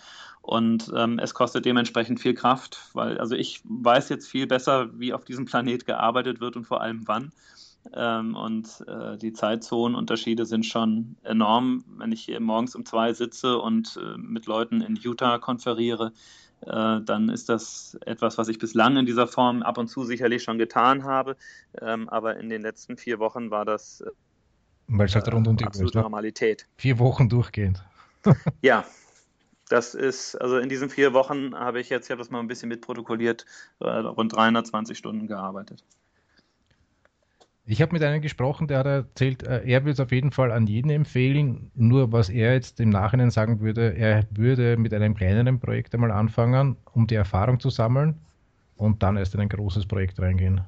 Und 0.43 0.93
ähm, 0.95 1.19
es 1.19 1.35
kostet 1.35 1.65
dementsprechend 1.65 2.21
viel 2.21 2.35
Kraft, 2.35 2.91
weil 2.93 3.19
also 3.19 3.35
ich 3.35 3.61
weiß 3.65 4.09
jetzt 4.09 4.29
viel 4.29 4.47
besser, 4.47 4.89
wie 4.99 5.13
auf 5.13 5.25
diesem 5.25 5.45
Planet 5.47 5.87
gearbeitet 5.87 6.41
wird 6.41 6.57
und 6.57 6.65
vor 6.65 6.81
allem 6.81 7.03
wann. 7.07 7.33
Ähm, 7.93 8.35
und 8.35 8.85
äh, 8.89 9.19
die 9.19 9.33
Zeitzonenunterschiede 9.33 10.47
sind 10.47 10.65
schon 10.65 11.17
enorm. 11.23 11.85
Wenn 11.99 12.13
ich 12.13 12.23
hier 12.23 12.41
morgens 12.41 12.75
um 12.75 12.87
zwei 12.87 13.13
sitze 13.13 13.59
und 13.59 13.99
äh, 14.03 14.17
mit 14.17 14.47
Leuten 14.47 14.81
in 14.81 14.97
Utah 14.97 15.39
konferiere, 15.39 16.13
äh, 16.63 17.01
dann 17.03 17.29
ist 17.29 17.49
das 17.49 17.99
etwas, 18.07 18.39
was 18.39 18.49
ich 18.49 18.59
bislang 18.59 18.97
in 18.97 19.07
dieser 19.07 19.27
Form 19.27 19.63
ab 19.63 19.77
und 19.77 19.89
zu 19.89 20.05
sicherlich 20.05 20.43
schon 20.43 20.59
getan 20.59 21.05
habe. 21.05 21.37
Ähm, 21.81 22.09
aber 22.09 22.39
in 22.39 22.49
den 22.49 22.63
letzten 22.63 22.97
vier 22.97 23.19
Wochen 23.19 23.51
war 23.51 23.67
das 23.67 24.01
äh, 24.01 24.11
weil 24.89 25.07
es 25.07 25.15
halt 25.15 25.33
rund 25.33 25.49
um 25.49 25.57
die 25.57 25.65
absolute 25.65 25.99
Normalität. 25.99 26.67
Vier 26.77 26.99
Wochen 26.99 27.29
durchgehend. 27.29 27.83
ja, 28.63 28.85
das 29.69 29.95
ist, 29.95 30.37
also 30.37 30.59
in 30.59 30.69
diesen 30.69 30.91
vier 30.91 31.13
Wochen 31.15 31.55
habe 31.55 31.81
ich 31.81 31.89
jetzt, 31.89 32.07
ich 32.07 32.11
habe 32.11 32.19
das 32.19 32.31
mal 32.31 32.41
ein 32.41 32.49
bisschen 32.49 32.69
mitprotokolliert, 32.69 33.47
äh, 33.81 33.89
rund 33.89 34.35
320 34.35 34.97
Stunden 34.97 35.27
gearbeitet. 35.27 35.85
Ich 37.67 37.81
habe 37.81 37.93
mit 37.95 38.03
einem 38.03 38.21
gesprochen, 38.21 38.67
der 38.67 38.79
hat 38.81 38.87
erzählt, 38.87 39.43
äh, 39.43 39.65
er 39.65 39.83
würde 39.83 39.93
es 39.93 40.01
auf 40.01 40.13
jeden 40.13 40.33
Fall 40.33 40.53
an 40.53 40.67
jeden 40.67 40.91
empfehlen. 40.91 41.71
Nur 41.75 42.13
was 42.13 42.29
er 42.29 42.53
jetzt 42.53 42.79
im 42.79 42.91
Nachhinein 42.91 43.31
sagen 43.31 43.61
würde, 43.61 43.97
er 43.97 44.27
würde 44.31 44.77
mit 44.77 44.93
einem 44.93 45.15
kleineren 45.15 45.61
Projekt 45.61 45.95
einmal 45.95 46.11
anfangen, 46.11 46.77
um 46.93 47.07
die 47.07 47.15
Erfahrung 47.15 47.59
zu 47.61 47.71
sammeln 47.71 48.21
und 48.77 49.03
dann 49.03 49.17
erst 49.17 49.35
in 49.35 49.41
ein 49.41 49.49
großes 49.49 49.87
Projekt 49.87 50.21
reingehen. 50.21 50.61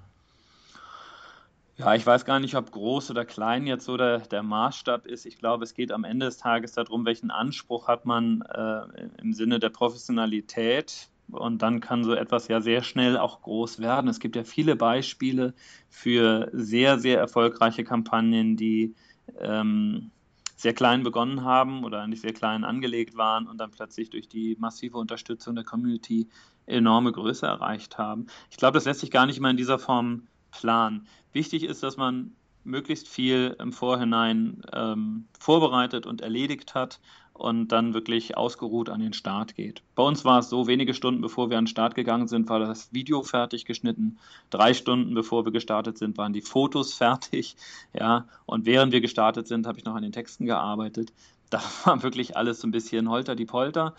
Ja, 1.78 1.94
ich 1.94 2.06
weiß 2.06 2.24
gar 2.24 2.40
nicht, 2.40 2.54
ob 2.56 2.70
groß 2.70 3.10
oder 3.10 3.26
klein 3.26 3.66
jetzt 3.66 3.84
so 3.84 3.98
der, 3.98 4.20
der 4.20 4.42
Maßstab 4.42 5.06
ist. 5.06 5.26
Ich 5.26 5.36
glaube, 5.38 5.64
es 5.64 5.74
geht 5.74 5.92
am 5.92 6.04
Ende 6.04 6.24
des 6.24 6.38
Tages 6.38 6.72
darum, 6.72 7.04
welchen 7.04 7.30
Anspruch 7.30 7.86
hat 7.86 8.06
man 8.06 8.40
äh, 8.42 9.08
im 9.20 9.34
Sinne 9.34 9.58
der 9.58 9.68
Professionalität. 9.68 11.10
Und 11.30 11.60
dann 11.60 11.80
kann 11.80 12.02
so 12.02 12.14
etwas 12.14 12.48
ja 12.48 12.62
sehr 12.62 12.82
schnell 12.82 13.18
auch 13.18 13.42
groß 13.42 13.78
werden. 13.80 14.08
Es 14.08 14.20
gibt 14.20 14.36
ja 14.36 14.44
viele 14.44 14.74
Beispiele 14.74 15.54
für 15.90 16.48
sehr, 16.52 16.98
sehr 16.98 17.18
erfolgreiche 17.18 17.84
Kampagnen, 17.84 18.56
die 18.56 18.94
ähm, 19.38 20.12
sehr 20.56 20.72
klein 20.72 21.02
begonnen 21.02 21.44
haben 21.44 21.84
oder 21.84 22.00
eigentlich 22.00 22.22
sehr 22.22 22.32
klein 22.32 22.64
angelegt 22.64 23.16
waren 23.18 23.46
und 23.46 23.58
dann 23.58 23.70
plötzlich 23.70 24.08
durch 24.08 24.28
die 24.28 24.56
massive 24.58 24.96
Unterstützung 24.96 25.54
der 25.54 25.64
Community 25.64 26.28
enorme 26.64 27.12
Größe 27.12 27.44
erreicht 27.46 27.98
haben. 27.98 28.28
Ich 28.50 28.56
glaube, 28.56 28.74
das 28.74 28.86
lässt 28.86 29.00
sich 29.00 29.10
gar 29.10 29.26
nicht 29.26 29.36
immer 29.36 29.50
in 29.50 29.58
dieser 29.58 29.78
Form 29.78 30.28
planen. 30.60 31.06
Wichtig 31.32 31.64
ist, 31.64 31.82
dass 31.82 31.96
man 31.96 32.32
möglichst 32.64 33.08
viel 33.08 33.56
im 33.60 33.72
Vorhinein 33.72 34.62
ähm, 34.72 35.26
vorbereitet 35.38 36.06
und 36.06 36.20
erledigt 36.20 36.74
hat 36.74 37.00
und 37.32 37.68
dann 37.68 37.94
wirklich 37.94 38.36
ausgeruht 38.36 38.88
an 38.88 39.00
den 39.00 39.12
Start 39.12 39.54
geht. 39.54 39.82
Bei 39.94 40.02
uns 40.02 40.24
war 40.24 40.38
es 40.38 40.48
so, 40.48 40.66
wenige 40.66 40.94
Stunden 40.94 41.20
bevor 41.20 41.50
wir 41.50 41.58
an 41.58 41.64
den 41.64 41.70
Start 41.70 41.94
gegangen 41.94 42.28
sind, 42.28 42.48
war 42.48 42.58
das 42.58 42.92
Video 42.92 43.22
fertig 43.22 43.64
geschnitten. 43.64 44.18
Drei 44.50 44.74
Stunden 44.74 45.14
bevor 45.14 45.44
wir 45.44 45.52
gestartet 45.52 45.98
sind, 45.98 46.16
waren 46.18 46.32
die 46.32 46.42
Fotos 46.42 46.94
fertig. 46.94 47.56
Ja, 47.98 48.26
und 48.44 48.66
während 48.66 48.92
wir 48.92 49.00
gestartet 49.00 49.46
sind, 49.46 49.66
habe 49.66 49.78
ich 49.78 49.84
noch 49.84 49.94
an 49.94 50.02
den 50.02 50.12
Texten 50.12 50.44
gearbeitet. 50.44 51.12
Da 51.50 51.62
war 51.84 52.02
wirklich 52.02 52.36
alles 52.36 52.60
so 52.60 52.68
ein 52.68 52.72
bisschen 52.72 53.08
holter 53.08 53.34
die 53.36 53.46
Polter. 53.46 53.94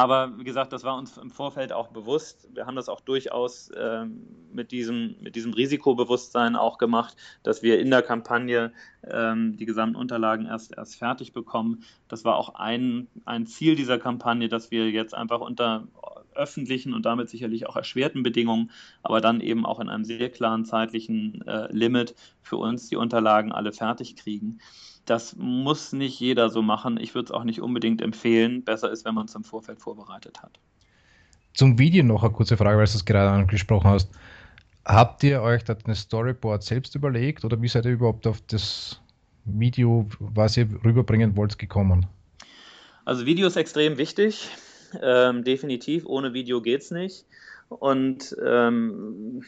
Aber 0.00 0.38
wie 0.38 0.44
gesagt, 0.44 0.72
das 0.72 0.82
war 0.82 0.96
uns 0.96 1.18
im 1.18 1.28
Vorfeld 1.28 1.74
auch 1.74 1.88
bewusst. 1.88 2.48
Wir 2.54 2.64
haben 2.64 2.74
das 2.74 2.88
auch 2.88 3.02
durchaus 3.02 3.68
äh, 3.68 4.06
mit, 4.50 4.72
diesem, 4.72 5.16
mit 5.20 5.36
diesem 5.36 5.52
Risikobewusstsein 5.52 6.56
auch 6.56 6.78
gemacht, 6.78 7.18
dass 7.42 7.62
wir 7.62 7.78
in 7.78 7.90
der 7.90 8.00
Kampagne 8.00 8.72
ähm, 9.04 9.58
die 9.58 9.66
gesamten 9.66 9.96
Unterlagen 9.96 10.46
erst, 10.46 10.74
erst 10.74 10.96
fertig 10.96 11.34
bekommen. 11.34 11.84
Das 12.08 12.24
war 12.24 12.36
auch 12.36 12.54
ein, 12.54 13.08
ein 13.26 13.46
Ziel 13.46 13.76
dieser 13.76 13.98
Kampagne, 13.98 14.48
dass 14.48 14.70
wir 14.70 14.88
jetzt 14.88 15.12
einfach 15.14 15.40
unter 15.40 15.86
öffentlichen 16.34 16.94
und 16.94 17.04
damit 17.04 17.28
sicherlich 17.28 17.68
auch 17.68 17.76
erschwerten 17.76 18.22
Bedingungen, 18.22 18.70
aber 19.02 19.20
dann 19.20 19.42
eben 19.42 19.66
auch 19.66 19.80
in 19.80 19.90
einem 19.90 20.06
sehr 20.06 20.30
klaren 20.30 20.64
zeitlichen 20.64 21.46
äh, 21.46 21.70
Limit 21.70 22.14
für 22.40 22.56
uns 22.56 22.88
die 22.88 22.96
Unterlagen 22.96 23.52
alle 23.52 23.74
fertig 23.74 24.16
kriegen. 24.16 24.60
Das 25.06 25.36
muss 25.36 25.92
nicht 25.92 26.20
jeder 26.20 26.50
so 26.50 26.62
machen. 26.62 26.98
Ich 27.00 27.14
würde 27.14 27.26
es 27.26 27.30
auch 27.30 27.44
nicht 27.44 27.60
unbedingt 27.60 28.00
empfehlen. 28.02 28.62
Besser 28.64 28.90
ist, 28.90 29.04
wenn 29.04 29.14
man 29.14 29.26
es 29.26 29.34
im 29.34 29.44
Vorfeld 29.44 29.80
vorbereitet 29.80 30.42
hat. 30.42 30.58
Zum 31.54 31.78
Video 31.78 32.04
noch 32.04 32.22
eine 32.22 32.32
kurze 32.32 32.56
Frage, 32.56 32.78
weil 32.78 32.86
du 32.86 32.92
es 32.92 33.04
gerade 33.04 33.30
angesprochen 33.30 33.90
hast. 33.90 34.10
Habt 34.84 35.22
ihr 35.24 35.42
euch 35.42 35.64
das 35.64 35.78
Storyboard 35.98 36.62
selbst 36.62 36.94
überlegt 36.94 37.44
oder 37.44 37.60
wie 37.60 37.68
seid 37.68 37.84
ihr 37.84 37.92
überhaupt 37.92 38.26
auf 38.26 38.40
das 38.42 39.00
Video, 39.44 40.06
was 40.18 40.56
ihr 40.56 40.68
rüberbringen 40.84 41.36
wollt, 41.36 41.58
gekommen? 41.58 42.06
Also 43.04 43.26
Video 43.26 43.46
ist 43.46 43.56
extrem 43.56 43.98
wichtig. 43.98 44.48
Ähm, 45.02 45.44
definitiv, 45.44 46.06
ohne 46.06 46.32
Video 46.34 46.60
geht 46.62 46.82
es 46.82 46.90
nicht. 46.90 47.26
Und 47.68 48.36
ähm, 48.44 49.44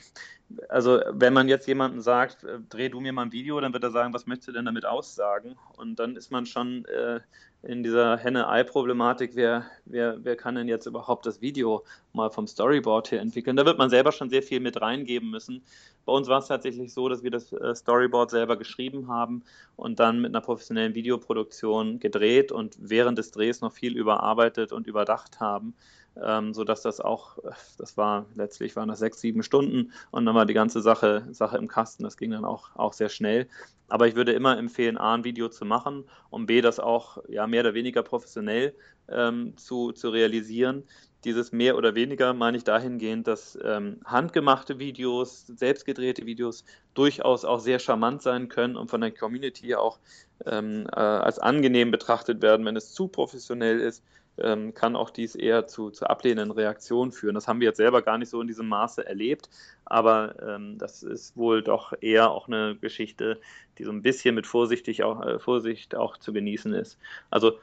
also 0.68 1.00
wenn 1.10 1.32
man 1.32 1.48
jetzt 1.48 1.66
jemandem 1.66 2.00
sagt, 2.00 2.44
äh, 2.44 2.58
dreh 2.68 2.88
du 2.88 3.00
mir 3.00 3.12
mal 3.12 3.22
ein 3.22 3.32
Video, 3.32 3.60
dann 3.60 3.72
wird 3.72 3.84
er 3.84 3.90
sagen, 3.90 4.14
was 4.14 4.26
möchtest 4.26 4.48
du 4.48 4.52
denn 4.52 4.64
damit 4.64 4.84
aussagen? 4.84 5.56
Und 5.76 5.98
dann 5.98 6.16
ist 6.16 6.30
man 6.30 6.46
schon 6.46 6.84
äh, 6.86 7.20
in 7.62 7.82
dieser 7.82 8.16
Henne-Ei-Problematik, 8.16 9.32
wer, 9.34 9.64
wer, 9.84 10.24
wer 10.24 10.36
kann 10.36 10.56
denn 10.56 10.68
jetzt 10.68 10.86
überhaupt 10.86 11.26
das 11.26 11.40
Video 11.40 11.84
mal 12.12 12.30
vom 12.30 12.46
Storyboard 12.46 13.12
her 13.12 13.20
entwickeln? 13.20 13.56
Da 13.56 13.64
wird 13.64 13.78
man 13.78 13.88
selber 13.88 14.10
schon 14.10 14.30
sehr 14.30 14.42
viel 14.42 14.60
mit 14.60 14.80
reingeben 14.80 15.30
müssen. 15.30 15.62
Bei 16.04 16.12
uns 16.12 16.26
war 16.26 16.40
es 16.40 16.48
tatsächlich 16.48 16.92
so, 16.92 17.08
dass 17.08 17.22
wir 17.22 17.30
das 17.30 17.52
äh, 17.52 17.74
Storyboard 17.74 18.30
selber 18.30 18.56
geschrieben 18.56 19.08
haben 19.08 19.44
und 19.76 20.00
dann 20.00 20.20
mit 20.20 20.34
einer 20.34 20.40
professionellen 20.40 20.94
Videoproduktion 20.94 22.00
gedreht 22.00 22.50
und 22.50 22.76
während 22.80 23.18
des 23.18 23.30
Drehs 23.30 23.60
noch 23.60 23.72
viel 23.72 23.96
überarbeitet 23.96 24.72
und 24.72 24.88
überdacht 24.88 25.38
haben 25.38 25.74
ähm, 26.20 26.53
sodass 26.53 26.83
das 26.83 27.01
auch, 27.01 27.38
das 27.79 27.96
war 27.96 28.27
letztlich 28.35 28.77
waren 28.77 28.88
das 28.88 28.98
sechs, 28.98 29.20
sieben 29.20 29.42
Stunden 29.42 29.92
und 30.11 30.27
dann 30.27 30.35
war 30.35 30.46
die 30.46 30.55
ganze 30.55 30.81
Sache, 30.81 31.27
Sache 31.31 31.57
im 31.57 31.68
Kasten. 31.68 32.05
Das 32.05 32.16
ging 32.16 32.31
dann 32.31 32.44
auch, 32.44 32.75
auch 32.77 32.92
sehr 32.92 33.09
schnell. 33.09 33.48
Aber 33.88 34.09
ich 34.09 34.14
würde 34.14 34.33
immer 34.33 34.57
empfehlen, 34.57 34.98
A, 34.98 35.14
ein 35.14 35.25
Video 35.25 35.48
zu 35.48 35.64
machen 35.64 36.05
und 36.31 36.46
B, 36.46 36.61
das 36.61 36.81
auch 36.81 37.18
ja, 37.29 37.46
mehr 37.46 37.61
oder 37.61 37.75
weniger 37.75 38.03
professionell 38.03 38.75
ähm, 39.09 39.57
zu, 39.57 39.92
zu 39.92 40.11
realisieren. 40.11 40.85
Dieses 41.25 41.53
mehr 41.53 41.77
oder 41.77 41.94
weniger 41.94 42.35
meine 42.35 42.57
ich 42.57 42.64
dahingehend, 42.64 43.29
dass 43.29 43.57
ähm, 43.62 44.01
handgemachte 44.05 44.79
Videos, 44.79 45.46
selbstgedrehte 45.46 46.27
Videos 46.27 46.64
durchaus 46.94 47.44
auch 47.44 47.61
sehr 47.61 47.79
charmant 47.79 48.22
sein 48.22 48.48
können 48.48 48.77
und 48.77 48.90
von 48.90 49.01
der 49.01 49.12
Community 49.12 49.75
auch 49.75 49.98
ähm, 50.46 50.87
äh, 50.90 50.98
als 50.98 51.38
angenehm 51.38 51.90
betrachtet 51.92 52.42
werden, 52.42 52.66
wenn 52.66 52.77
es 52.77 52.92
zu 52.92 53.07
professionell 53.07 53.79
ist 53.79 54.03
ähm, 54.38 54.74
kann 54.74 54.96
auch 54.96 55.10
dies 55.10 55.34
eher 55.34 55.66
zu, 55.66 55.90
zu 55.90 56.06
ablehnenden 56.06 56.50
Reaktionen 56.50 57.12
führen. 57.12 57.34
Das 57.34 57.48
haben 57.48 57.60
wir 57.60 57.68
jetzt 57.68 57.76
selber 57.76 58.02
gar 58.02 58.18
nicht 58.18 58.30
so 58.30 58.40
in 58.40 58.46
diesem 58.46 58.68
Maße 58.68 59.06
erlebt, 59.06 59.50
aber 59.84 60.34
ähm, 60.42 60.78
das 60.78 61.02
ist 61.02 61.36
wohl 61.36 61.62
doch 61.62 61.92
eher 62.00 62.30
auch 62.30 62.48
eine 62.48 62.76
Geschichte, 62.76 63.40
die 63.78 63.84
so 63.84 63.92
ein 63.92 64.02
bisschen 64.02 64.34
mit 64.34 64.46
vorsichtig 64.46 65.02
auch, 65.02 65.24
äh, 65.24 65.38
Vorsicht 65.38 65.94
auch 65.94 66.16
zu 66.16 66.32
genießen 66.32 66.72
ist. 66.72 66.98
Also 67.30 67.58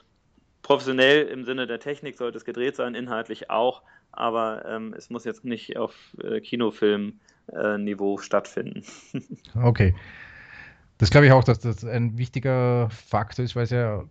professionell 0.62 1.28
im 1.28 1.46
Sinne 1.46 1.68
der 1.68 1.80
Technik 1.80 2.18
sollte 2.18 2.38
es 2.38 2.46
gedreht 2.46 2.76
sein, 2.76 2.96
inhaltlich 2.96 3.50
auch, 3.50 3.82
aber 4.12 4.66
ähm, 4.68 4.94
es 4.96 5.10
muss 5.10 5.26
jetzt 5.26 5.46
nicht 5.46 5.78
auf 5.78 5.96
äh, 6.24 6.42
Kinofilm-Niveau 6.42 8.16
äh, 8.18 8.22
stattfinden. 8.22 8.84
okay. 9.64 9.96
Das 11.00 11.10
glaube 11.10 11.28
ich 11.28 11.32
auch, 11.32 11.46
dass 11.46 11.60
das 11.60 11.86
ein 11.86 12.18
wichtiger 12.18 12.90
Faktor 12.90 13.46
ist, 13.46 13.56
weil 13.56 13.64
es 13.64 13.70
ja 13.70 14.04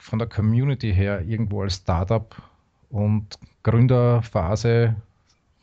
von 0.00 0.18
der 0.18 0.28
Community 0.28 0.92
her 0.92 1.22
irgendwo 1.22 1.62
als 1.62 1.76
Startup 1.76 2.34
und 2.90 3.38
Gründerphase 3.62 4.96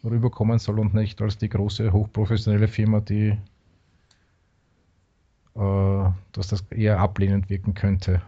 rüberkommen 0.04 0.60
soll 0.60 0.80
und 0.80 0.93
nicht 0.93 1.21
als 1.21 1.38
die 1.38 1.50
große 1.50 1.91
hochprofessionelle 1.91 2.67
Firma, 2.67 3.00
die 3.00 3.38
äh, 5.58 6.10
dass 6.34 6.47
das 6.50 6.63
eher 6.69 7.00
ablehnend 7.00 7.50
wirken 7.50 7.73
könnte. 7.73 8.21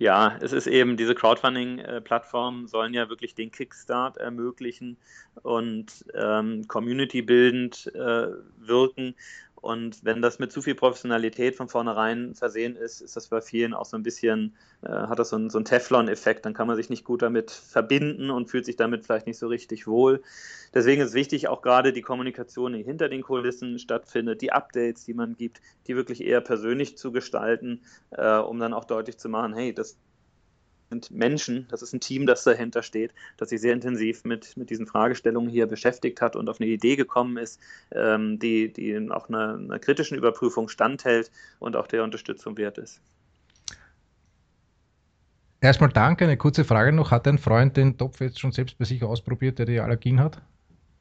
Ja, 0.00 0.36
es 0.40 0.52
ist 0.52 0.68
eben, 0.68 0.96
diese 0.96 1.14
Crowdfunding-Plattformen 1.14 2.68
sollen 2.68 2.94
ja 2.94 3.08
wirklich 3.08 3.34
den 3.34 3.50
Kickstart 3.50 4.16
ermöglichen 4.18 4.96
und 5.42 6.04
ähm, 6.14 6.68
community-bildend 6.68 7.90
äh, 7.94 8.28
wirken. 8.58 9.16
Und 9.60 10.04
wenn 10.04 10.22
das 10.22 10.38
mit 10.38 10.52
zu 10.52 10.62
viel 10.62 10.74
Professionalität 10.74 11.56
von 11.56 11.68
vornherein 11.68 12.34
versehen 12.34 12.76
ist, 12.76 13.00
ist 13.00 13.16
das 13.16 13.28
bei 13.28 13.40
vielen 13.40 13.74
auch 13.74 13.84
so 13.84 13.96
ein 13.96 14.02
bisschen, 14.02 14.54
äh, 14.82 14.88
hat 14.88 15.18
das 15.18 15.30
so 15.30 15.36
einen, 15.36 15.50
so 15.50 15.58
einen 15.58 15.64
Teflon-Effekt. 15.64 16.46
Dann 16.46 16.54
kann 16.54 16.66
man 16.66 16.76
sich 16.76 16.90
nicht 16.90 17.04
gut 17.04 17.22
damit 17.22 17.50
verbinden 17.50 18.30
und 18.30 18.48
fühlt 18.48 18.64
sich 18.64 18.76
damit 18.76 19.04
vielleicht 19.04 19.26
nicht 19.26 19.38
so 19.38 19.48
richtig 19.48 19.86
wohl. 19.86 20.22
Deswegen 20.74 21.02
ist 21.02 21.14
wichtig, 21.14 21.48
auch 21.48 21.62
gerade 21.62 21.92
die 21.92 22.02
Kommunikation, 22.02 22.72
die 22.72 22.82
hinter 22.82 23.08
den 23.08 23.22
Kulissen 23.22 23.78
stattfindet, 23.78 24.42
die 24.42 24.52
Updates, 24.52 25.04
die 25.04 25.14
man 25.14 25.36
gibt, 25.36 25.60
die 25.86 25.96
wirklich 25.96 26.22
eher 26.22 26.40
persönlich 26.40 26.96
zu 26.96 27.10
gestalten, 27.10 27.82
äh, 28.10 28.36
um 28.36 28.58
dann 28.58 28.74
auch 28.74 28.84
deutlich 28.84 29.18
zu 29.18 29.28
machen, 29.28 29.54
hey, 29.54 29.72
das 29.72 29.98
sind 30.88 31.10
Menschen, 31.10 31.66
das 31.70 31.82
ist 31.82 31.92
ein 31.92 32.00
Team, 32.00 32.26
das 32.26 32.44
dahinter 32.44 32.82
steht, 32.82 33.12
das 33.36 33.50
sich 33.50 33.60
sehr 33.60 33.72
intensiv 33.72 34.24
mit, 34.24 34.56
mit 34.56 34.70
diesen 34.70 34.86
Fragestellungen 34.86 35.50
hier 35.50 35.66
beschäftigt 35.66 36.20
hat 36.20 36.36
und 36.36 36.48
auf 36.48 36.60
eine 36.60 36.68
Idee 36.68 36.96
gekommen 36.96 37.36
ist, 37.36 37.60
ähm, 37.92 38.38
die, 38.38 38.72
die 38.72 39.10
auch 39.10 39.28
einer, 39.28 39.54
einer 39.54 39.78
kritischen 39.78 40.16
Überprüfung 40.16 40.68
standhält 40.68 41.30
und 41.58 41.76
auch 41.76 41.86
der 41.86 42.04
Unterstützung 42.04 42.56
wert 42.56 42.78
ist. 42.78 43.00
Erstmal 45.60 45.90
danke, 45.90 46.24
eine 46.24 46.36
kurze 46.36 46.64
Frage 46.64 46.92
noch. 46.92 47.10
Hat 47.10 47.26
ein 47.26 47.38
Freund 47.38 47.76
den 47.76 47.98
Topf 47.98 48.20
jetzt 48.20 48.38
schon 48.38 48.52
selbst 48.52 48.78
bei 48.78 48.84
sich 48.84 49.02
ausprobiert, 49.02 49.58
der 49.58 49.66
die 49.66 49.80
Allergien 49.80 50.20
hat? 50.20 50.40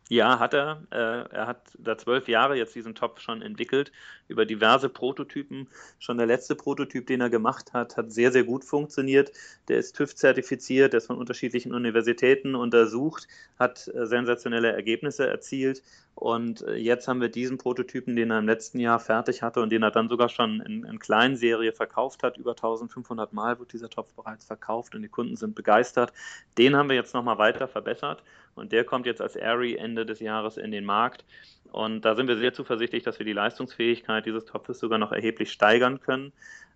Ja, 0.10 0.40
hat 0.40 0.54
er. 0.54 0.84
Äh, 0.90 0.96
er 1.36 1.48
hat 1.48 1.64
da 1.78 1.98
zwölf 1.98 2.30
Jahre 2.30 2.56
jetzt 2.56 2.74
diesen 2.76 2.96
Topf 2.96 3.20
schon 3.20 3.42
entwickelt, 3.42 3.92
über 4.30 4.46
diverse 4.46 4.88
Prototypen. 4.88 5.68
Schon 6.00 6.18
der 6.18 6.28
letzte 6.28 6.56
Prototyp, 6.56 7.08
den 7.08 7.20
er 7.20 7.30
gemacht 7.30 7.74
hat, 7.74 7.98
hat 7.98 8.14
sehr, 8.14 8.32
sehr 8.32 8.46
gut 8.46 8.64
funktioniert. 8.64 9.32
Der 9.68 9.78
ist 9.80 9.98
TÜV-zertifiziert, 9.98 10.94
der 10.94 11.00
ist 11.00 11.08
von 11.08 11.18
unterschiedlichen 11.18 11.74
Universitäten 11.74 12.56
untersucht, 12.56 13.28
hat 13.60 13.90
äh, 13.90 14.06
sensationelle 14.06 14.72
Ergebnisse 14.72 15.28
erzielt. 15.28 15.84
Und 16.16 16.62
äh, 16.62 16.76
jetzt 16.76 17.10
haben 17.10 17.20
wir 17.20 17.30
diesen 17.30 17.58
Prototypen, 17.58 18.16
den 18.16 18.32
er 18.32 18.40
im 18.40 18.48
letzten 18.48 18.80
Jahr 18.80 19.00
fertig 19.00 19.44
hatte 19.44 19.62
und 19.62 19.72
den 19.72 19.84
er 19.84 19.92
dann 19.92 20.08
sogar 20.08 20.30
schon 20.30 20.62
in, 20.62 20.86
in 20.86 21.00
kleinen 21.00 21.36
Serie 21.36 21.74
verkauft 21.74 22.24
hat. 22.24 22.38
Über 22.38 22.52
1500 22.52 23.34
Mal 23.34 23.60
wird 23.60 23.74
dieser 23.74 23.90
Topf 23.90 24.14
bereits 24.14 24.46
verkauft 24.46 24.96
und 24.96 25.02
die 25.02 25.10
Kunden 25.10 25.36
sind 25.36 25.54
begeistert. 25.54 26.14
Den 26.58 26.78
haben 26.78 26.88
wir 26.88 26.96
jetzt 26.96 27.14
nochmal 27.14 27.38
weiter 27.38 27.68
verbessert 27.68 28.24
und 28.58 28.72
der 28.72 28.84
kommt 28.84 29.06
jetzt 29.06 29.22
als 29.22 29.36
Airy 29.36 29.76
Ende 29.76 30.06
des 30.06 30.20
Jahres 30.20 30.58
in 30.58 30.72
den 30.72 30.86
Markt. 30.86 31.26
Und 31.72 32.06
da 32.06 32.16
sind 32.16 32.28
wir 32.28 32.38
sehr 32.38 32.54
zuversichtlich, 32.54 33.04
dass 33.04 33.20
wir 33.20 33.26
die 33.26 33.34
Leistungsfähigkeit 33.34 34.26
dieses 34.26 34.46
Topfes 34.46 34.80
sogar 34.80 34.98
noch 34.98 35.12
erheblich 35.12 35.52
steigern 35.52 36.00
können. 36.00 36.32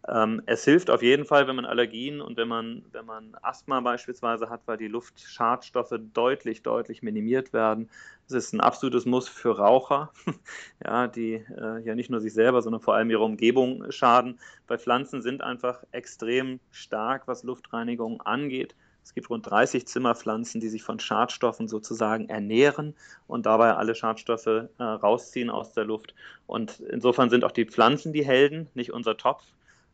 Ähm, 0.07 0.41
es 0.47 0.65
hilft 0.65 0.89
auf 0.89 1.03
jeden 1.03 1.25
Fall, 1.25 1.47
wenn 1.47 1.55
man 1.55 1.65
Allergien 1.65 2.21
und 2.21 2.35
wenn 2.35 2.47
man, 2.47 2.83
wenn 2.91 3.05
man 3.05 3.35
Asthma 3.41 3.79
beispielsweise 3.81 4.49
hat, 4.49 4.61
weil 4.65 4.77
die 4.77 4.87
Luftschadstoffe 4.87 5.93
deutlich, 6.13 6.63
deutlich 6.63 7.03
minimiert 7.03 7.53
werden. 7.53 7.89
Es 8.27 8.33
ist 8.33 8.53
ein 8.53 8.61
absolutes 8.61 9.05
Muss 9.05 9.27
für 9.29 9.57
Raucher, 9.57 10.11
ja, 10.85 11.07
die 11.07 11.33
äh, 11.33 11.79
ja 11.83 11.95
nicht 11.95 12.09
nur 12.09 12.19
sich 12.19 12.33
selber, 12.33 12.61
sondern 12.61 12.81
vor 12.81 12.95
allem 12.95 13.11
ihre 13.11 13.23
Umgebung 13.23 13.91
schaden. 13.91 14.39
Weil 14.67 14.79
Pflanzen 14.79 15.21
sind 15.21 15.41
einfach 15.41 15.83
extrem 15.91 16.59
stark, 16.71 17.27
was 17.27 17.43
Luftreinigung 17.43 18.21
angeht. 18.21 18.75
Es 19.03 19.13
gibt 19.13 19.29
rund 19.29 19.49
30 19.49 19.87
Zimmerpflanzen, 19.87 20.61
die 20.61 20.69
sich 20.69 20.83
von 20.83 20.99
Schadstoffen 20.99 21.67
sozusagen 21.67 22.29
ernähren 22.29 22.95
und 23.27 23.45
dabei 23.45 23.73
alle 23.73 23.95
Schadstoffe 23.95 24.47
äh, 24.47 24.67
rausziehen 24.83 25.49
aus 25.49 25.73
der 25.73 25.85
Luft. 25.85 26.13
Und 26.47 26.79
insofern 26.79 27.29
sind 27.29 27.43
auch 27.43 27.51
die 27.51 27.65
Pflanzen 27.65 28.13
die 28.13 28.25
Helden, 28.25 28.67
nicht 28.73 28.93
unser 28.93 29.17
Topf. 29.17 29.43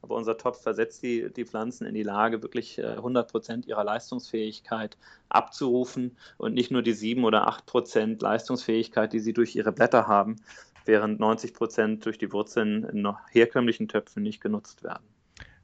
Aber 0.01 0.15
unser 0.15 0.37
Topf 0.37 0.61
versetzt 0.61 1.01
die, 1.01 1.31
die 1.35 1.45
Pflanzen 1.45 1.87
in 1.87 1.95
die 1.95 2.03
Lage, 2.03 2.43
wirklich 2.43 2.83
100 2.83 3.27
äh, 3.27 3.31
Prozent 3.31 3.65
ihrer 3.65 3.83
Leistungsfähigkeit 3.83 4.97
abzurufen 5.29 6.15
und 6.37 6.53
nicht 6.53 6.69
nur 6.71 6.83
die 6.83 6.93
7 6.93 7.23
oder 7.23 7.47
8 7.47 7.65
Prozent 7.65 8.21
Leistungsfähigkeit, 8.21 9.11
die 9.11 9.19
sie 9.19 9.33
durch 9.33 9.55
ihre 9.55 9.71
Blätter 9.71 10.07
haben, 10.07 10.35
während 10.85 11.19
90 11.19 11.53
Prozent 11.53 12.05
durch 12.05 12.17
die 12.17 12.31
Wurzeln 12.31 12.83
in 12.83 13.01
noch 13.01 13.19
herkömmlichen 13.31 13.87
Töpfen 13.87 14.23
nicht 14.23 14.41
genutzt 14.41 14.83
werden. 14.83 15.03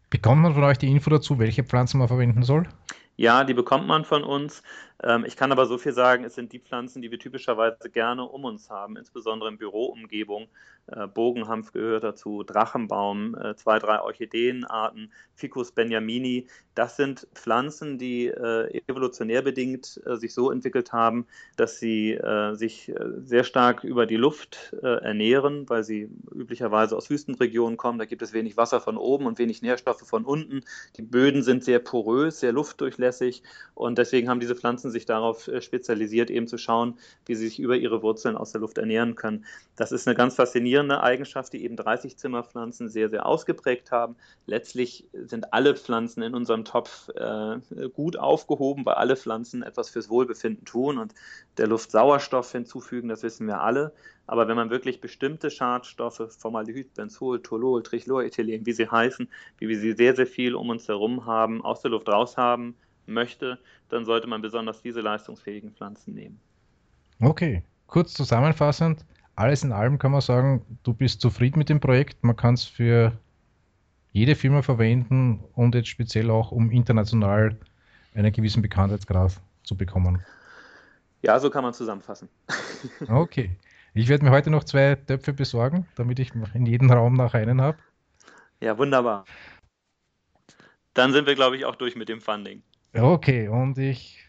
Bekommt 0.09 0.41
man 0.41 0.53
von 0.53 0.63
euch 0.63 0.77
die 0.77 0.91
Info 0.91 1.09
dazu, 1.09 1.39
welche 1.39 1.63
Pflanzen 1.63 1.99
man 1.99 2.07
verwenden 2.07 2.43
soll? 2.43 2.67
Ja, 3.15 3.43
die 3.43 3.53
bekommt 3.53 3.87
man 3.87 4.05
von 4.05 4.23
uns. 4.23 4.63
Ähm, 5.03 5.25
ich 5.25 5.35
kann 5.35 5.51
aber 5.51 5.65
so 5.65 5.77
viel 5.77 5.93
sagen, 5.93 6.23
es 6.23 6.33
sind 6.35 6.51
die 6.51 6.59
Pflanzen, 6.59 7.01
die 7.01 7.11
wir 7.11 7.19
typischerweise 7.19 7.89
gerne 7.91 8.23
um 8.23 8.45
uns 8.45 8.69
haben, 8.69 8.97
insbesondere 8.97 9.49
in 9.49 9.57
Büroumgebung. 9.57 10.47
Äh, 10.87 11.07
Bogenhanf 11.07 11.71
gehört 11.71 12.03
dazu, 12.03 12.43
Drachenbaum, 12.43 13.35
äh, 13.35 13.55
zwei, 13.55 13.79
drei 13.79 14.01
Orchideenarten, 14.01 15.11
Ficus 15.35 15.71
benjamini. 15.71 16.47
Das 16.75 16.97
sind 16.97 17.27
Pflanzen, 17.35 17.97
die 17.97 18.27
äh, 18.27 18.81
evolutionär 18.87 19.43
bedingt 19.43 20.01
sich 20.05 20.33
so 20.33 20.51
entwickelt 20.51 20.91
haben, 20.91 21.27
dass 21.55 21.79
sie 21.79 22.19
sich 22.53 22.91
sehr 23.17 23.43
stark 23.43 23.83
über 23.83 24.05
die 24.05 24.15
Luft 24.15 24.73
ernähren, 24.81 25.69
weil 25.69 25.83
sie 25.83 26.09
üblicherweise 26.33 26.97
aus 26.97 27.09
Wüstenregionen 27.09 27.77
kommen. 27.77 27.99
Da 27.99 28.05
gibt 28.05 28.21
es 28.21 28.33
wenig 28.33 28.57
Wasser 28.57 28.81
von 28.81 28.97
oben 28.97 29.27
und 29.27 29.37
wenig 29.37 29.61
Nährstoffe 29.61 30.01
von 30.01 30.25
unten. 30.25 30.61
Die 30.97 31.03
Böden 31.03 31.43
sind 31.43 31.63
sehr 31.63 31.79
porös, 31.79 32.39
sehr 32.39 32.51
luftdurchlässig 32.51 33.02
und 33.73 33.97
deswegen 33.97 34.29
haben 34.29 34.39
diese 34.39 34.55
Pflanzen 34.55 34.91
sich 34.91 35.05
darauf 35.05 35.49
spezialisiert, 35.59 36.29
eben 36.29 36.47
zu 36.47 36.57
schauen, 36.57 36.97
wie 37.25 37.35
sie 37.35 37.47
sich 37.47 37.59
über 37.59 37.75
ihre 37.75 38.01
Wurzeln 38.01 38.37
aus 38.37 38.51
der 38.51 38.61
Luft 38.61 38.77
ernähren 38.77 39.15
können. 39.15 39.45
Das 39.75 39.91
ist 39.91 40.07
eine 40.07 40.15
ganz 40.15 40.35
faszinierende 40.35 41.01
Eigenschaft, 41.01 41.53
die 41.53 41.63
eben 41.63 41.75
30 41.75 42.17
Zimmerpflanzen 42.17 42.89
sehr, 42.89 43.09
sehr 43.09 43.25
ausgeprägt 43.25 43.91
haben. 43.91 44.15
Letztlich 44.45 45.07
sind 45.13 45.53
alle 45.53 45.75
Pflanzen 45.75 46.21
in 46.21 46.35
unserem 46.35 46.65
Topf 46.65 47.09
äh, 47.15 47.57
gut 47.93 48.17
aufgehoben, 48.17 48.85
weil 48.85 48.95
alle 48.95 49.15
Pflanzen 49.15 49.63
etwas 49.63 49.89
fürs 49.89 50.09
Wohlbefinden 50.09 50.65
tun 50.65 50.97
und 50.97 51.13
der 51.57 51.67
Luft 51.67 51.91
Sauerstoff 51.91 52.51
hinzufügen, 52.51 53.09
das 53.09 53.23
wissen 53.23 53.47
wir 53.47 53.61
alle. 53.61 53.93
Aber 54.25 54.47
wenn 54.47 54.55
man 54.55 54.69
wirklich 54.69 55.01
bestimmte 55.01 55.51
Schadstoffe, 55.51 56.21
Formaldehyd, 56.37 56.93
Benzol, 56.93 57.41
Tolol, 57.41 57.83
Trichlorethylen, 57.83 58.65
wie 58.65 58.71
sie 58.71 58.89
heißen, 58.89 59.27
wie 59.57 59.67
wir 59.67 59.77
sie 59.77 59.93
sehr, 59.93 60.15
sehr 60.15 60.27
viel 60.27 60.55
um 60.55 60.69
uns 60.69 60.87
herum 60.87 61.25
haben, 61.25 61.63
aus 61.63 61.81
der 61.81 61.91
Luft 61.91 62.07
raus 62.07 62.37
haben 62.37 62.75
möchte, 63.05 63.59
dann 63.89 64.05
sollte 64.05 64.27
man 64.27 64.41
besonders 64.41 64.81
diese 64.81 65.01
leistungsfähigen 65.01 65.71
Pflanzen 65.71 66.13
nehmen. 66.13 66.39
Okay, 67.19 67.63
kurz 67.87 68.13
zusammenfassend, 68.13 69.05
alles 69.35 69.63
in 69.63 69.71
allem 69.71 69.97
kann 69.97 70.11
man 70.11 70.21
sagen, 70.21 70.65
du 70.83 70.93
bist 70.93 71.21
zufrieden 71.21 71.59
mit 71.59 71.69
dem 71.69 71.79
Projekt. 71.79 72.23
Man 72.23 72.35
kann 72.35 72.53
es 72.53 72.65
für 72.65 73.17
jede 74.11 74.35
Firma 74.35 74.61
verwenden 74.61 75.43
und 75.55 75.73
jetzt 75.73 75.87
speziell 75.87 76.29
auch, 76.29 76.51
um 76.51 76.69
international 76.71 77.57
einen 78.13 78.31
gewissen 78.31 78.61
Bekanntheitsgrad 78.61 79.39
zu 79.63 79.75
bekommen. 79.75 80.23
Ja, 81.23 81.39
so 81.39 81.49
kann 81.49 81.63
man 81.63 81.73
zusammenfassen. 81.73 82.29
Okay. 83.07 83.57
Ich 83.95 84.09
werde 84.09 84.25
mir 84.25 84.31
heute 84.31 84.49
noch 84.49 84.63
zwei 84.63 84.95
Töpfe 84.95 85.33
besorgen, 85.33 85.87
damit 85.95 86.17
ich 86.19 86.31
in 86.53 86.65
jedem 86.65 86.91
Raum 86.91 87.13
nach 87.13 87.35
einen 87.35 87.61
habe. 87.61 87.77
Ja, 88.59 88.77
wunderbar. 88.77 89.23
Dann 90.95 91.13
sind 91.13 91.27
wir, 91.27 91.35
glaube 91.35 91.57
ich, 91.57 91.65
auch 91.65 91.75
durch 91.75 91.95
mit 91.95 92.09
dem 92.09 92.19
Funding. 92.19 92.63
Okay, 92.95 93.47
und 93.47 93.77
ich 93.77 94.19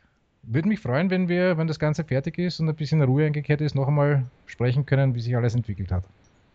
würde 0.43 0.69
mich 0.69 0.81
freuen, 0.81 1.11
wenn 1.11 1.29
wir, 1.29 1.59
wenn 1.59 1.67
das 1.67 1.79
Ganze 1.79 2.05
fertig 2.05 2.39
ist 2.39 2.61
und 2.61 2.69
ein 2.69 2.75
bisschen 2.75 3.03
Ruhe 3.03 3.27
eingekehrt 3.27 3.61
ist, 3.61 3.75
noch 3.75 3.89
einmal 3.89 4.25
sprechen 4.47 4.87
können, 4.87 5.15
wie 5.15 5.21
sich 5.21 5.37
alles 5.37 5.55
entwickelt 5.55 5.93
hat. 5.93 6.05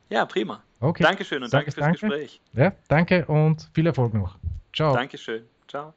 Ja, 0.10 0.26
prima. 0.26 0.62
Okay. 0.80 1.04
Dankeschön 1.04 1.44
und 1.44 1.54
danke 1.54 1.72
fürs 1.72 1.86
danke. 1.86 2.00
Gespräch. 2.00 2.42
Ja, 2.54 2.74
danke 2.88 3.26
und 3.26 3.70
viel 3.74 3.86
Erfolg 3.86 4.14
noch. 4.14 4.38
Ciao. 4.74 4.94
Dankeschön. 4.94 5.44
Ciao. 5.68 5.94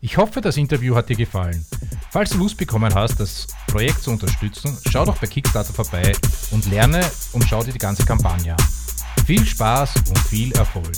Ich 0.00 0.18
hoffe, 0.18 0.42
das 0.42 0.58
Interview 0.58 0.94
hat 0.94 1.08
dir 1.08 1.16
gefallen. 1.16 1.64
Falls 2.10 2.30
du 2.30 2.38
Lust 2.38 2.58
bekommen 2.58 2.94
hast, 2.94 3.18
das 3.18 3.46
Projekt 3.68 4.02
zu 4.02 4.10
unterstützen, 4.10 4.76
schau 4.90 5.06
doch 5.06 5.16
bei 5.16 5.26
Kickstarter 5.26 5.72
vorbei 5.72 6.12
und 6.50 6.70
lerne 6.70 7.00
und 7.32 7.44
schau 7.44 7.62
dir 7.62 7.72
die 7.72 7.78
ganze 7.78 8.04
Kampagne 8.04 8.52
an. 8.52 9.24
Viel 9.24 9.44
Spaß 9.46 9.96
und 10.10 10.18
viel 10.18 10.52
Erfolg. 10.52 10.94